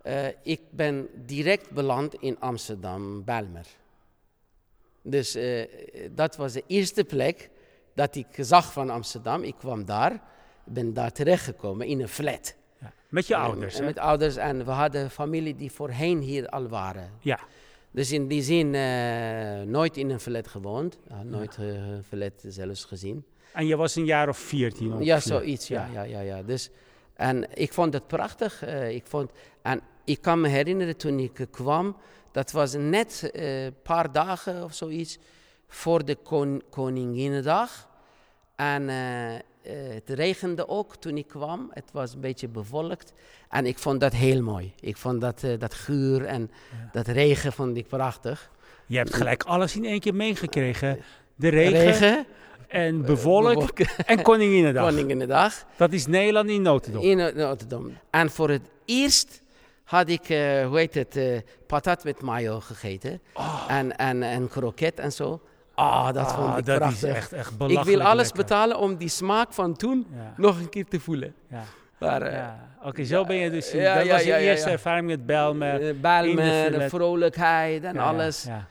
Eh, 0.01 0.25
ik 0.43 0.61
ben 0.71 1.07
direct 1.25 1.71
beland 1.71 2.13
in 2.15 2.39
Amsterdam, 2.39 3.23
Bijlmer. 3.23 3.65
Dus 5.01 5.37
dat 6.11 6.35
was 6.35 6.53
de 6.53 6.63
eerste 6.67 7.03
plek 7.03 7.49
dat 7.95 8.15
ik 8.15 8.27
zag 8.37 8.73
van 8.73 8.89
Amsterdam. 8.89 9.43
Ik 9.43 9.55
kwam 9.57 9.85
daar, 9.85 10.11
ik 10.13 10.19
ben 10.65 10.93
daar 10.93 11.11
terechtgekomen 11.11 11.87
in 11.87 12.01
een 12.01 12.07
flat. 12.07 12.55
Ja. 12.79 12.93
Met 13.09 13.27
je 13.27 13.35
ouders, 13.35 13.77
hè? 13.77 13.85
Met 13.85 13.99
ouders 13.99 14.35
en 14.35 14.65
we 14.65 14.71
hadden 14.71 15.09
familie 15.11 15.55
die 15.55 15.71
voorheen 15.71 16.19
hier 16.19 16.47
al 16.47 16.67
waren. 16.67 17.11
Ja. 17.19 17.39
Dus 17.91 18.11
in 18.11 18.27
die 18.27 18.41
zin 18.41 18.75
eh, 18.75 19.61
nooit 19.61 19.97
in 19.97 20.09
een 20.09 20.19
flat 20.19 20.47
gewoond, 20.47 20.99
nooit 21.23 21.57
eh, 21.57 21.65
een 21.67 22.03
flat 22.03 22.33
zelfs 22.47 22.85
gezien. 22.85 23.25
En 23.53 23.65
je 23.65 23.75
was 23.75 23.95
een 23.95 24.05
jaar 24.05 24.29
of 24.29 24.37
14 24.37 24.87
ongeveer. 24.87 25.05
Ja, 25.05 25.19
zoiets, 25.19 25.67
ja. 25.67 25.89
ja, 25.93 26.03
ja, 26.03 26.19
ja. 26.19 26.43
Dus, 26.43 26.69
en 27.13 27.47
ik 27.53 27.73
vond 27.73 27.93
het 27.93 28.07
prachtig. 28.07 28.63
eh, 28.63 28.95
ik 28.95 29.05
vond, 29.05 29.31
en 29.61 29.81
ik 30.05 30.21
kan 30.21 30.41
me 30.41 30.47
herinneren 30.47 30.97
toen 30.97 31.19
ik 31.19 31.47
kwam, 31.51 31.97
dat 32.31 32.51
was 32.51 32.73
net 32.73 33.29
een 33.31 33.75
paar 33.83 34.11
dagen 34.11 34.63
of 34.63 34.73
zoiets 34.73 35.17
voor 35.67 36.05
de 36.05 36.15
kon, 36.15 36.61
Koninginnedag. 36.69 37.89
En 38.55 38.89
het 39.69 40.09
regende 40.09 40.67
ook 40.67 40.95
toen 40.95 41.17
ik 41.17 41.27
kwam. 41.27 41.69
Het 41.73 41.89
was 41.91 42.13
een 42.13 42.19
beetje 42.19 42.47
bewolkt. 42.47 43.13
En 43.49 43.65
ik 43.65 43.77
vond 43.77 43.99
dat 43.99 44.13
heel 44.13 44.41
mooi. 44.41 44.73
Ik 44.79 44.97
vond 44.97 45.21
dat, 45.21 45.43
eh, 45.43 45.59
dat 45.59 45.73
geur 45.73 46.25
en 46.25 46.51
Ja. 46.71 46.89
dat 46.91 47.07
regen 47.07 47.53
vond 47.53 47.77
ik 47.77 47.87
prachtig. 47.87 48.51
Je 48.85 48.97
hebt 48.97 49.13
gelijk 49.13 49.43
alles 49.43 49.75
in 49.75 49.85
één 49.85 49.99
keer 49.99 50.15
meegekregen. 50.15 50.99
De 51.35 51.49
regen, 51.49 52.25
en 52.67 53.01
bevolk 53.01 53.53
bewolkt, 53.53 53.95
en 54.05 54.21
Koninginnedag. 54.21 54.89
Koninginnedag. 54.89 55.65
Dat 55.77 55.91
is 55.91 56.05
Nederland 56.05 56.49
in 56.49 56.61
notendop. 56.61 57.03
In 57.03 57.19
eh, 57.19 57.43
Rotterdam. 57.43 57.97
En 58.09 58.29
voor 58.31 58.49
het 58.49 58.61
eerst 58.85 59.41
had 59.83 60.09
ik, 60.09 60.29
eh, 60.29 60.67
hoe 60.67 60.77
heet 60.77 60.93
het, 60.93 61.15
eh, 61.15 61.37
patat 61.67 62.03
met 62.03 62.21
mayo 62.21 62.59
gegeten. 62.59 63.21
En, 63.67 63.97
en, 63.97 64.23
en 64.23 64.47
kroket 64.47 64.99
en 64.99 65.11
zo. 65.11 65.41
Ah, 65.75 66.05
dat 66.13 66.25
Ah, 66.27 66.35
vond 66.35 66.57
ik 66.57 66.65
dat 66.65 66.77
prachtig. 66.77 67.09
is 67.09 67.15
echt, 67.15 67.33
echt 67.33 67.51
ik 67.51 67.57
belachelijk 67.57 67.97
wil 67.97 68.01
alles 68.07 68.23
lekker. 68.25 68.41
betalen 68.43 68.77
om 68.79 68.95
die 68.95 69.07
smaak 69.09 69.53
van 69.53 69.75
toen 69.75 70.07
Ja, 70.15 70.33
nog 70.37 70.59
een 70.59 70.69
keer 70.69 70.85
te 70.85 70.99
voelen. 70.99 71.33
ja, 71.49 71.63
Maar, 71.99 72.21
eh, 72.21 72.33
ja. 72.33 72.71
Oké, 72.83 73.03
zo 73.03 73.25
ben 73.25 73.35
je 73.35 73.49
dus... 73.49 73.71
ja, 73.71 73.95
dat 73.95 74.05
ja, 74.05 74.11
was 74.11 74.21
je 74.23 74.27
ja, 74.29 74.35
ja, 74.35 74.49
eerste 74.49 74.67
ja. 74.67 74.73
ervaring 74.73 75.07
met 75.07 75.25
Bijlmer. 75.25 75.81
eh, 75.81 75.87
in 75.87 76.01
Bijlmer, 76.01 76.71
de 76.71 76.89
vrolijkheid 76.89 77.83
en 77.83 77.93
Ja, 77.93 78.01
ja, 78.01 78.07
alles. 78.07 78.43
ja. 78.43 78.67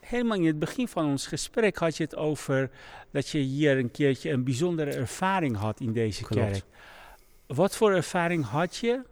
Helemaal 0.00 0.36
in 0.36 0.46
het 0.46 0.58
begin 0.58 0.88
van 0.88 1.04
ons 1.06 1.26
gesprek 1.26 1.76
had 1.76 1.96
je 1.96 2.02
het 2.04 2.16
over 2.16 2.70
dat 3.12 3.28
je 3.28 3.38
hier 3.38 3.78
een 3.78 3.90
keertje 3.90 4.30
een 4.30 4.44
bijzondere 4.44 4.90
ervaring 4.92 5.56
had 5.56 5.80
in 5.80 5.92
deze 5.92 6.24
Klopt. 6.24 6.50
kerk. 6.50 6.62
Wat 7.46 7.76
voor 7.76 7.92
ervaring 7.92 8.44
had 8.46 8.76
je? 8.76 9.02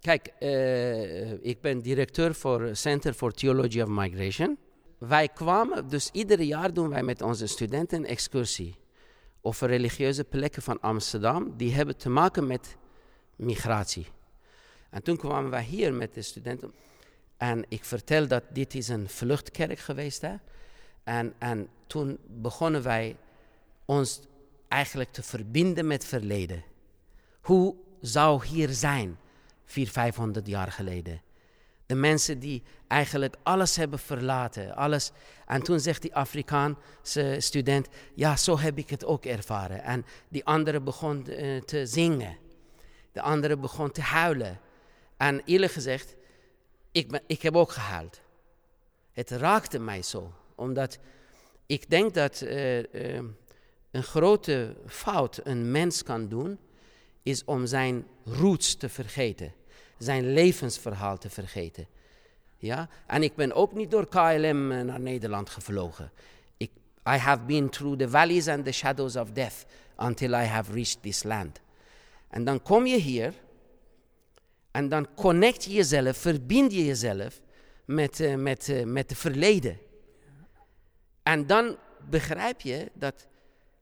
Kijk, 0.00 0.30
eh, 0.38 1.32
ik 1.32 1.60
ben 1.60 1.80
directeur 1.80 2.34
voor 2.34 2.68
Center 2.72 3.12
for 3.12 3.32
Theology 3.32 3.80
of 3.80 3.88
Migration. 3.88 4.58
Wij 5.08 5.28
kwamen, 5.28 5.88
dus 5.88 6.10
ieder 6.12 6.40
jaar 6.40 6.72
doen 6.72 6.88
wij 6.88 7.02
met 7.02 7.22
onze 7.22 7.46
studenten 7.46 7.98
een 7.98 8.06
excursie 8.06 8.76
over 9.40 9.68
religieuze 9.68 10.24
plekken 10.24 10.62
van 10.62 10.80
Amsterdam. 10.80 11.56
Die 11.56 11.74
hebben 11.74 11.96
te 11.96 12.08
maken 12.08 12.46
met 12.46 12.76
migratie. 13.36 14.06
En 14.90 15.02
toen 15.02 15.16
kwamen 15.16 15.50
wij 15.50 15.62
hier 15.62 15.94
met 15.94 16.14
de 16.14 16.22
studenten. 16.22 16.72
En 17.36 17.64
ik 17.68 17.84
vertel 17.84 18.26
dat 18.26 18.42
dit 18.52 18.74
is 18.74 18.88
een 18.88 19.08
vluchtkerk 19.08 19.78
geweest 19.78 20.22
is. 20.22 20.30
En, 21.04 21.34
en 21.38 21.68
toen 21.86 22.18
begonnen 22.26 22.82
wij 22.82 23.16
ons 23.84 24.20
eigenlijk 24.68 25.12
te 25.12 25.22
verbinden 25.22 25.86
met 25.86 26.04
verleden. 26.04 26.64
Hoe 27.40 27.74
zou 28.00 28.46
hier 28.46 28.68
zijn, 28.68 29.18
400, 29.64 29.92
500 29.92 30.46
jaar 30.46 30.72
geleden? 30.72 31.20
De 31.86 31.94
mensen 31.94 32.38
die 32.38 32.62
eigenlijk 32.86 33.36
alles 33.42 33.76
hebben 33.76 33.98
verlaten. 33.98 34.74
Alles. 34.74 35.12
En 35.46 35.62
toen 35.62 35.80
zegt 35.80 36.02
die 36.02 36.14
Afrikaanse 36.14 37.36
student, 37.38 37.88
ja, 38.14 38.36
zo 38.36 38.58
heb 38.58 38.78
ik 38.78 38.90
het 38.90 39.04
ook 39.04 39.24
ervaren. 39.24 39.82
En 39.82 40.04
die 40.28 40.44
andere 40.44 40.80
begon 40.80 41.26
uh, 41.28 41.60
te 41.60 41.86
zingen. 41.86 42.36
De 43.12 43.20
andere 43.20 43.56
begon 43.56 43.90
te 43.90 44.00
huilen. 44.00 44.60
En 45.16 45.42
eerlijk 45.44 45.72
gezegd, 45.72 46.16
ik, 46.92 47.10
ben, 47.10 47.22
ik 47.26 47.42
heb 47.42 47.56
ook 47.56 47.70
gehuild. 47.70 48.20
Het 49.12 49.30
raakte 49.30 49.78
mij 49.78 50.02
zo. 50.02 50.32
Omdat 50.54 50.98
ik 51.66 51.90
denk 51.90 52.14
dat 52.14 52.40
uh, 52.40 52.78
uh, 52.78 52.84
een 53.90 54.02
grote 54.02 54.76
fout 54.86 55.40
een 55.44 55.70
mens 55.70 56.02
kan 56.02 56.28
doen, 56.28 56.58
is 57.22 57.44
om 57.44 57.66
zijn 57.66 58.06
roots 58.24 58.76
te 58.76 58.88
vergeten 58.88 59.52
zijn 60.02 60.32
levensverhaal 60.32 61.18
te 61.18 61.30
vergeten. 61.30 61.86
Ja? 62.56 62.88
En 63.06 63.22
ik 63.22 63.34
ben 63.34 63.52
ook 63.52 63.72
niet 63.72 63.90
door 63.90 64.08
KLM 64.08 64.66
naar 64.66 65.00
Nederland 65.00 65.50
gevlogen. 65.50 66.10
Ik, 66.56 66.70
I 67.06 67.16
have 67.16 67.42
been 67.42 67.68
through 67.68 67.98
the 67.98 68.08
valleys 68.08 68.48
and 68.48 68.64
the 68.64 68.72
shadows 68.72 69.16
of 69.16 69.30
death 69.30 69.64
until 69.96 70.32
I 70.32 70.44
have 70.44 70.72
reached 70.72 71.02
this 71.02 71.22
land. 71.22 71.60
En 72.28 72.44
dan 72.44 72.62
kom 72.62 72.86
je 72.86 72.96
hier 72.96 73.34
en 74.70 74.88
dan 74.88 75.08
connect 75.14 75.64
je 75.64 75.72
jezelf, 75.72 76.16
verbind 76.16 76.72
je 76.72 76.84
jezelf 76.84 77.40
met, 77.84 78.20
uh, 78.20 78.34
met, 78.34 78.68
uh, 78.68 78.84
met 78.84 79.10
het 79.10 79.18
verleden. 79.18 79.78
En 81.22 81.46
dan 81.46 81.76
begrijp 82.10 82.60
je 82.60 82.90
dat 82.94 83.26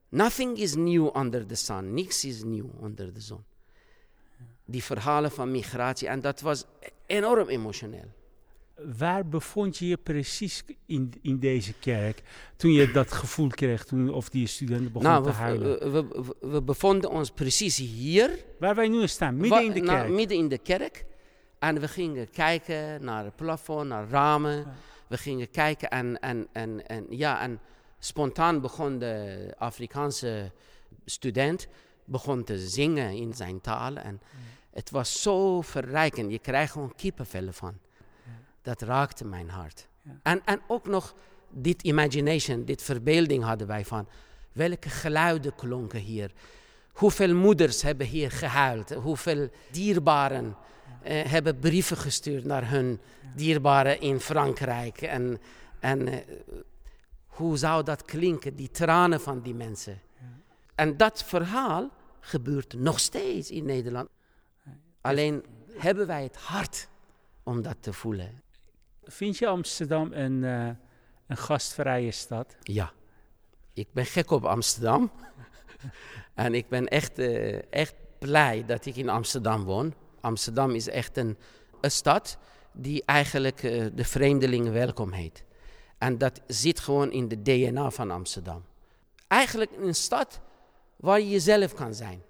nothing 0.08 0.58
is 0.58 0.74
new 0.74 1.16
under 1.16 1.46
the 1.46 1.54
sun. 1.54 1.94
Niks 1.94 2.24
is 2.24 2.42
nieuw 2.42 2.70
onder 2.80 3.12
de 3.12 3.20
zon 3.20 3.44
die 4.70 4.84
verhalen 4.84 5.30
van 5.30 5.50
migratie. 5.50 6.08
En 6.08 6.20
dat 6.20 6.40
was 6.40 6.64
enorm 7.06 7.48
emotioneel. 7.48 8.12
Waar 8.98 9.26
bevond 9.26 9.76
je 9.78 9.88
je 9.88 9.96
precies 9.96 10.62
in, 10.86 11.12
in 11.22 11.38
deze 11.38 11.72
kerk 11.72 12.22
toen 12.56 12.72
je 12.72 12.90
dat 12.90 13.12
gevoel 13.12 13.48
kreeg, 13.48 13.84
toen, 13.84 14.12
of 14.12 14.28
die 14.28 14.46
studenten 14.46 14.92
begonnen 14.92 15.22
nou, 15.22 15.34
te 15.34 15.38
huilen? 15.38 15.92
We, 15.92 16.06
we, 16.08 16.48
we, 16.48 16.62
bevonden 16.62 17.10
ons 17.10 17.30
precies 17.30 17.76
hier. 17.76 18.44
Waar 18.58 18.74
wij 18.74 18.88
nu 18.88 19.08
staan, 19.08 19.36
midden 19.36 19.64
in 19.64 19.72
de 19.72 19.80
kerk? 19.80 20.02
Nou, 20.02 20.12
midden 20.12 20.36
in 20.36 20.48
de 20.48 20.58
kerk. 20.58 21.04
En 21.58 21.80
we 21.80 21.88
gingen 21.88 22.30
kijken 22.30 23.04
naar 23.04 23.24
het 23.24 23.36
plafond, 23.36 23.88
naar 23.88 24.08
ramen. 24.08 24.66
We 25.06 25.18
gingen 25.18 25.50
kijken 25.50 25.90
en, 25.90 26.20
en, 26.20 26.48
en, 26.52 26.86
en, 26.86 27.06
ja, 27.08 27.40
en 27.40 27.60
spontaan 27.98 28.60
begon 28.60 28.98
de 28.98 29.54
Afrikaanse 29.58 30.52
student 31.04 31.68
begon 32.04 32.44
te 32.44 32.58
zingen 32.58 33.12
in 33.12 33.34
zijn 33.34 33.60
taal. 33.60 33.96
En, 33.96 34.20
het 34.70 34.90
was 34.90 35.22
zo 35.22 35.60
verrijkend. 35.60 36.30
Je 36.30 36.38
krijgt 36.38 36.72
gewoon 36.72 36.94
kippenvellen 36.96 37.54
van. 37.54 37.78
Dat 38.62 38.82
raakte 38.82 39.24
mijn 39.24 39.48
hart. 39.48 39.88
En, 40.22 40.42
en 40.44 40.60
ook 40.66 40.86
nog 40.86 41.14
dit 41.50 41.82
imagination, 41.82 42.64
dit 42.64 42.82
verbeelding 42.82 43.44
hadden 43.44 43.66
wij 43.66 43.84
van 43.84 44.08
welke 44.52 44.88
geluiden 44.88 45.54
klonken 45.54 46.00
hier. 46.00 46.32
Hoeveel 46.92 47.34
moeders 47.34 47.82
hebben 47.82 48.06
hier 48.06 48.30
gehuild. 48.30 48.94
Hoeveel 48.94 49.48
dierbaren 49.70 50.56
eh, 51.02 51.24
hebben 51.24 51.58
brieven 51.58 51.96
gestuurd 51.96 52.44
naar 52.44 52.70
hun 52.70 53.00
dierbaren 53.34 54.00
in 54.00 54.20
Frankrijk. 54.20 55.02
En, 55.02 55.40
en 55.80 56.08
eh, 56.08 56.18
hoe 57.26 57.56
zou 57.56 57.84
dat 57.84 58.04
klinken, 58.04 58.56
die 58.56 58.70
tranen 58.70 59.20
van 59.20 59.40
die 59.40 59.54
mensen. 59.54 60.00
En 60.74 60.96
dat 60.96 61.24
verhaal 61.24 61.90
gebeurt 62.20 62.74
nog 62.74 63.00
steeds 63.00 63.50
in 63.50 63.64
Nederland. 63.64 64.08
Alleen 65.00 65.44
hebben 65.72 66.06
wij 66.06 66.22
het 66.22 66.36
hart 66.36 66.88
om 67.42 67.62
dat 67.62 67.76
te 67.80 67.92
voelen. 67.92 68.42
Vind 69.02 69.38
je 69.38 69.46
Amsterdam 69.46 70.12
een, 70.12 70.42
uh, 70.42 70.68
een 71.26 71.36
gastvrije 71.36 72.10
stad? 72.10 72.56
Ja, 72.62 72.92
ik 73.72 73.88
ben 73.92 74.06
gek 74.06 74.30
op 74.30 74.44
Amsterdam. 74.44 75.10
en 76.34 76.54
ik 76.54 76.68
ben 76.68 76.88
echt, 76.88 77.18
uh, 77.18 77.72
echt 77.72 77.94
blij 78.18 78.64
dat 78.66 78.86
ik 78.86 78.96
in 78.96 79.08
Amsterdam 79.08 79.64
woon. 79.64 79.94
Amsterdam 80.20 80.70
is 80.70 80.88
echt 80.88 81.16
een, 81.16 81.36
een 81.80 81.90
stad 81.90 82.38
die 82.72 83.02
eigenlijk 83.04 83.62
uh, 83.62 83.86
de 83.94 84.04
vreemdelingen 84.04 84.72
welkom 84.72 85.12
heet. 85.12 85.44
En 85.98 86.18
dat 86.18 86.40
zit 86.46 86.80
gewoon 86.80 87.12
in 87.12 87.28
de 87.28 87.42
DNA 87.42 87.90
van 87.90 88.10
Amsterdam. 88.10 88.64
Eigenlijk 89.26 89.70
een 89.76 89.94
stad 89.94 90.40
waar 90.96 91.20
je 91.20 91.28
jezelf 91.28 91.74
kan 91.74 91.94
zijn. 91.94 92.22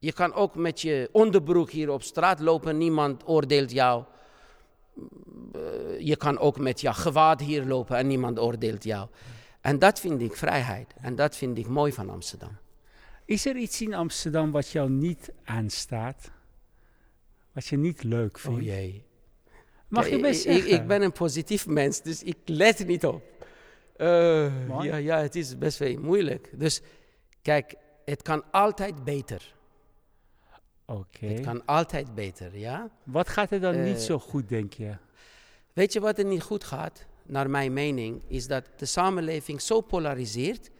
Je 0.00 0.12
kan 0.12 0.34
ook 0.34 0.54
met 0.54 0.80
je 0.80 1.08
onderbroek 1.12 1.70
hier 1.70 1.90
op 1.90 2.02
straat 2.02 2.40
lopen, 2.40 2.78
niemand 2.78 3.28
oordeelt 3.28 3.70
jou. 3.70 4.04
Eh, 5.52 5.60
je 5.98 6.16
kan 6.16 6.38
ook 6.38 6.58
met 6.58 6.80
je 6.80 6.94
gewaad 6.94 7.40
hier 7.40 7.64
lopen 7.64 7.96
en 7.96 8.06
niemand 8.06 8.38
oordeelt 8.38 8.84
jou. 8.84 9.08
En 9.60 9.78
dat 9.78 10.00
vind 10.00 10.20
ik 10.20 10.36
vrijheid. 10.36 10.94
En 11.00 11.14
dat 11.14 11.36
vind 11.36 11.58
ik 11.58 11.66
mooi 11.66 11.92
van 11.92 12.10
Amsterdam. 12.10 12.58
Is 13.24 13.46
er 13.46 13.56
iets 13.56 13.80
in 13.80 13.94
Amsterdam 13.94 14.50
wat 14.50 14.68
jou 14.68 14.90
niet 14.90 15.32
aanstaat? 15.44 16.30
Wat 17.52 17.66
je 17.66 17.76
niet 17.76 18.02
leuk 18.02 18.38
vindt? 18.38 18.58
Oh 18.58 18.64
jee. 18.64 19.04
Mag 19.88 20.08
je 20.08 20.20
best 20.20 20.42
zeggen? 20.42 20.72
Ik, 20.72 20.80
ik, 20.80 20.86
ben 20.86 21.02
een 21.02 21.12
positief 21.12 21.66
mens, 21.66 22.02
dus 22.02 22.22
ik 22.22 22.36
let 22.44 22.86
niet 22.86 23.06
op. 23.06 23.22
Uh, 23.96 24.82
ja, 24.82 24.96
ja, 24.96 25.18
het 25.18 25.34
is 25.34 25.58
best 25.58 25.78
wel 25.78 25.96
moeilijk. 25.98 26.50
Dus 26.52 26.80
kijk, 27.42 27.74
het 28.04 28.22
kan 28.22 28.44
altijd 28.50 29.04
beter. 29.04 29.54
Oké. 30.90 31.26
Het 31.26 31.40
kan 31.40 31.66
altijd 31.66 32.14
beter, 32.14 32.58
ja. 32.58 32.90
Wat 33.04 33.28
gaat 33.28 33.50
er 33.50 33.60
dan 33.60 33.74
Eh, 33.74 33.84
niet 33.84 34.00
zo 34.00 34.18
goed, 34.18 34.48
denk 34.48 34.72
je? 34.72 34.96
Weet 35.72 35.92
je 35.92 36.00
wat 36.00 36.18
er 36.18 36.24
niet 36.24 36.42
goed 36.42 36.64
gaat, 36.64 37.06
naar 37.22 37.50
mijn 37.50 37.72
mening, 37.72 38.22
is 38.26 38.46
dat 38.46 38.64
de 38.76 38.86
samenleving 38.86 39.60
zo 39.60 39.80
polariseert 39.80 40.70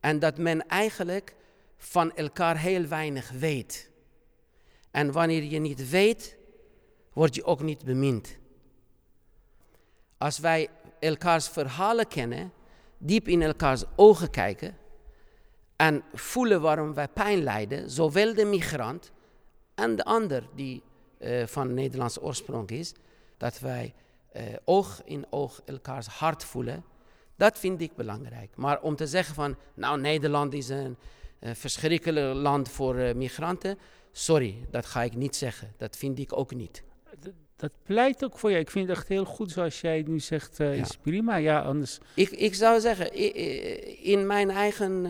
en 0.00 0.18
dat 0.18 0.38
men 0.38 0.66
eigenlijk 0.68 1.34
van 1.76 2.16
elkaar 2.16 2.58
heel 2.58 2.86
weinig 2.86 3.30
weet. 3.30 3.90
En 4.90 5.12
wanneer 5.12 5.42
je 5.42 5.58
niet 5.58 5.90
weet, 5.90 6.36
word 7.12 7.34
je 7.34 7.44
ook 7.44 7.62
niet 7.62 7.84
bemind. 7.84 8.36
Als 10.18 10.38
wij 10.38 10.68
elkaars 11.00 11.48
verhalen 11.48 12.08
kennen, 12.08 12.52
diep 12.98 13.28
in 13.28 13.42
elkaars 13.42 13.84
ogen 13.96 14.30
kijken 14.30 14.76
en 15.76 16.02
voelen 16.12 16.60
waarom 16.60 16.94
wij 16.94 17.08
pijn 17.08 17.42
lijden, 17.42 17.90
zowel 17.90 18.34
de 18.34 18.44
migrant 18.44 19.12
en 19.74 19.96
de 19.96 20.04
ander 20.04 20.48
die 20.54 20.82
uh, 21.18 21.46
van 21.46 21.74
Nederlandse 21.74 22.22
oorsprong 22.22 22.70
is, 22.70 22.92
dat 23.36 23.58
wij 23.58 23.94
uh, 24.36 24.42
oog 24.64 25.02
in 25.04 25.26
oog 25.30 25.60
elkaars 25.64 26.06
hart 26.06 26.44
voelen, 26.44 26.84
dat 27.36 27.58
vind 27.58 27.80
ik 27.80 27.96
belangrijk. 27.96 28.56
Maar 28.56 28.80
om 28.80 28.96
te 28.96 29.06
zeggen 29.06 29.34
van, 29.34 29.56
nou 29.74 30.00
Nederland 30.00 30.54
is 30.54 30.68
een 30.68 30.96
uh, 31.40 31.50
verschrikkelijk 31.54 32.36
land 32.36 32.68
voor 32.68 32.94
migranten, 32.94 33.78
sorry, 34.12 34.66
dat 34.70 34.86
ga 34.86 35.02
ik 35.02 35.14
niet 35.14 35.36
zeggen. 35.36 35.72
Dat 35.76 35.96
vind 35.96 36.18
ik 36.18 36.38
ook 36.38 36.54
niet. 36.54 36.82
Dat, 37.20 37.32
dat 37.56 37.72
pleit 37.82 38.24
ook 38.24 38.38
voor 38.38 38.50
je. 38.50 38.58
Ik 38.58 38.70
vind 38.70 38.88
het 38.88 38.96
echt 38.96 39.08
heel 39.08 39.24
goed 39.24 39.50
zoals 39.50 39.80
jij 39.80 40.04
nu 40.06 40.20
zegt, 40.20 40.60
is 40.60 40.96
prima. 40.96 41.36
Ja, 41.36 41.60
anders... 41.60 41.98
Ik, 42.14 42.30
ik 42.30 42.54
zou 42.54 42.80
zeggen, 42.80 43.12
in 44.02 44.26
mijn 44.26 44.50
eigen 44.50 45.06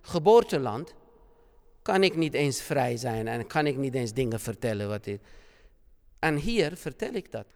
geboorteland 0.00 0.94
kan 1.82 2.02
ik 2.02 2.16
niet 2.16 2.34
eens 2.34 2.62
vrij 2.62 2.96
zijn 2.96 3.28
en 3.28 3.46
kan 3.46 3.66
ik 3.66 3.76
niet 3.76 3.94
eens 3.94 4.12
dingen 4.12 4.40
vertellen. 4.40 4.88
Wat 4.88 5.06
ik... 5.06 5.20
En 6.18 6.36
hier 6.36 6.76
vertel 6.76 7.12
ik 7.12 7.30
dat. 7.30 7.46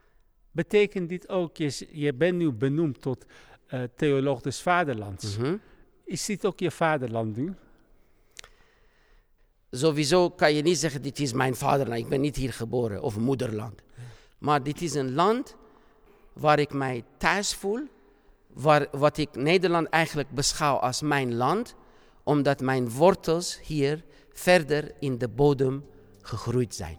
Betekent 0.50 1.08
dit 1.08 1.28
ook, 1.28 1.56
je, 1.56 1.86
je 1.90 2.14
bent 2.14 2.36
nu 2.36 2.52
benoemd 2.52 3.00
tot 3.00 3.24
uh, 3.70 3.82
theoloog 3.96 4.40
des 4.40 4.60
vaderlands. 4.60 5.36
Mm 5.36 5.44
-hmm. 5.44 5.60
Is 6.04 6.24
dit 6.24 6.46
ook 6.46 6.58
je 6.58 6.70
vaderland 6.70 7.36
nu? 7.36 7.54
Sowieso 9.70 10.30
kan 10.30 10.54
je 10.54 10.62
niet 10.62 10.78
zeggen, 10.78 11.02
dit 11.02 11.18
is 11.18 11.32
mijn 11.32 11.54
vaderland. 11.54 12.00
Ik 12.00 12.08
ben 12.08 12.20
niet 12.20 12.36
hier 12.36 12.52
geboren, 12.52 13.02
of 13.02 13.18
moederland. 13.18 13.82
Maar 14.38 14.62
dit 14.62 14.80
is 14.82 14.94
een 14.94 15.14
land 15.14 15.56
waar 16.32 16.58
ik 16.58 16.72
mij 16.72 17.04
thuis 17.16 17.54
voel. 17.54 17.80
Waar, 18.46 18.86
wat 18.90 19.16
ik 19.16 19.34
Nederland 19.34 19.88
eigenlijk 19.88 20.30
beschouw 20.30 20.76
als 20.76 21.02
mijn 21.02 21.34
land. 21.34 21.74
Omdat 22.22 22.60
mijn 22.60 22.90
wortels 22.90 23.60
hier 23.62 24.04
verder 24.36 24.92
in 24.98 25.18
de 25.18 25.28
bodem 25.28 25.84
gegroeid 26.22 26.74
zijn. 26.74 26.96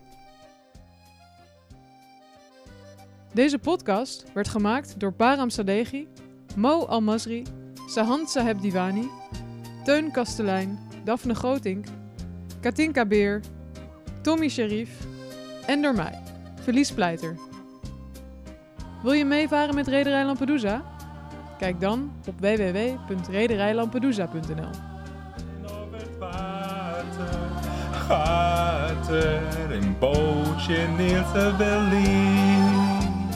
Deze 3.34 3.60
podcast 3.60 4.26
werd 4.34 4.48
gemaakt 4.48 5.00
door 5.00 5.14
Param 5.14 5.50
Sadeghi, 5.50 6.08
Mo 6.56 6.86
Almasri, 6.86 7.44
Sahand 7.88 8.30
Saheb 8.30 8.62
Divani, 8.62 9.10
Teun 9.84 10.12
Kastelein, 10.12 10.80
Daphne 11.04 11.36
Grotink, 11.36 11.86
Katinka 12.60 13.06
Beer, 13.06 13.42
Tommy 14.22 14.50
Sharif 14.50 14.90
en 15.66 15.82
door 15.82 15.96
mij, 15.96 16.22
Felice 16.62 16.94
Pleiter. 16.94 17.36
Wil 19.04 19.14
je 19.14 19.26
meevaren 19.26 19.76
met 19.76 19.88
Rederij 19.88 20.26
Lampedusa? 20.26 20.84
Kijk 21.58 21.80
dan 21.80 22.12
op 22.28 22.40
www.rederijlampedusa.nl. 22.40 24.87
In 29.08 29.72
een 29.72 30.00
bootje 30.00 30.88
neer 30.98 31.26
te 31.34 31.54
Berlijn. 31.58 33.30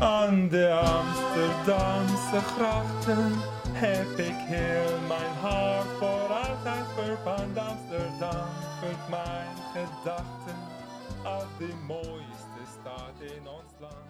Aan 0.00 0.48
de 0.48 0.70
Amsterdamse 0.70 2.40
grachten 2.40 3.32
heb 3.72 4.18
ik 4.18 4.34
heel 4.36 4.98
mijn 5.08 5.34
hart 5.40 5.88
voor 5.98 6.28
altijd 6.28 6.86
verband. 6.96 7.58
Amsterdam 7.58 8.48
vult 8.80 9.08
mijn 9.10 9.56
gedachten 9.72 10.58
als 11.22 11.46
de 11.58 11.72
mooiste 11.86 12.62
stad 12.80 13.14
in 13.20 13.48
ons 13.48 13.72
land. 13.80 14.07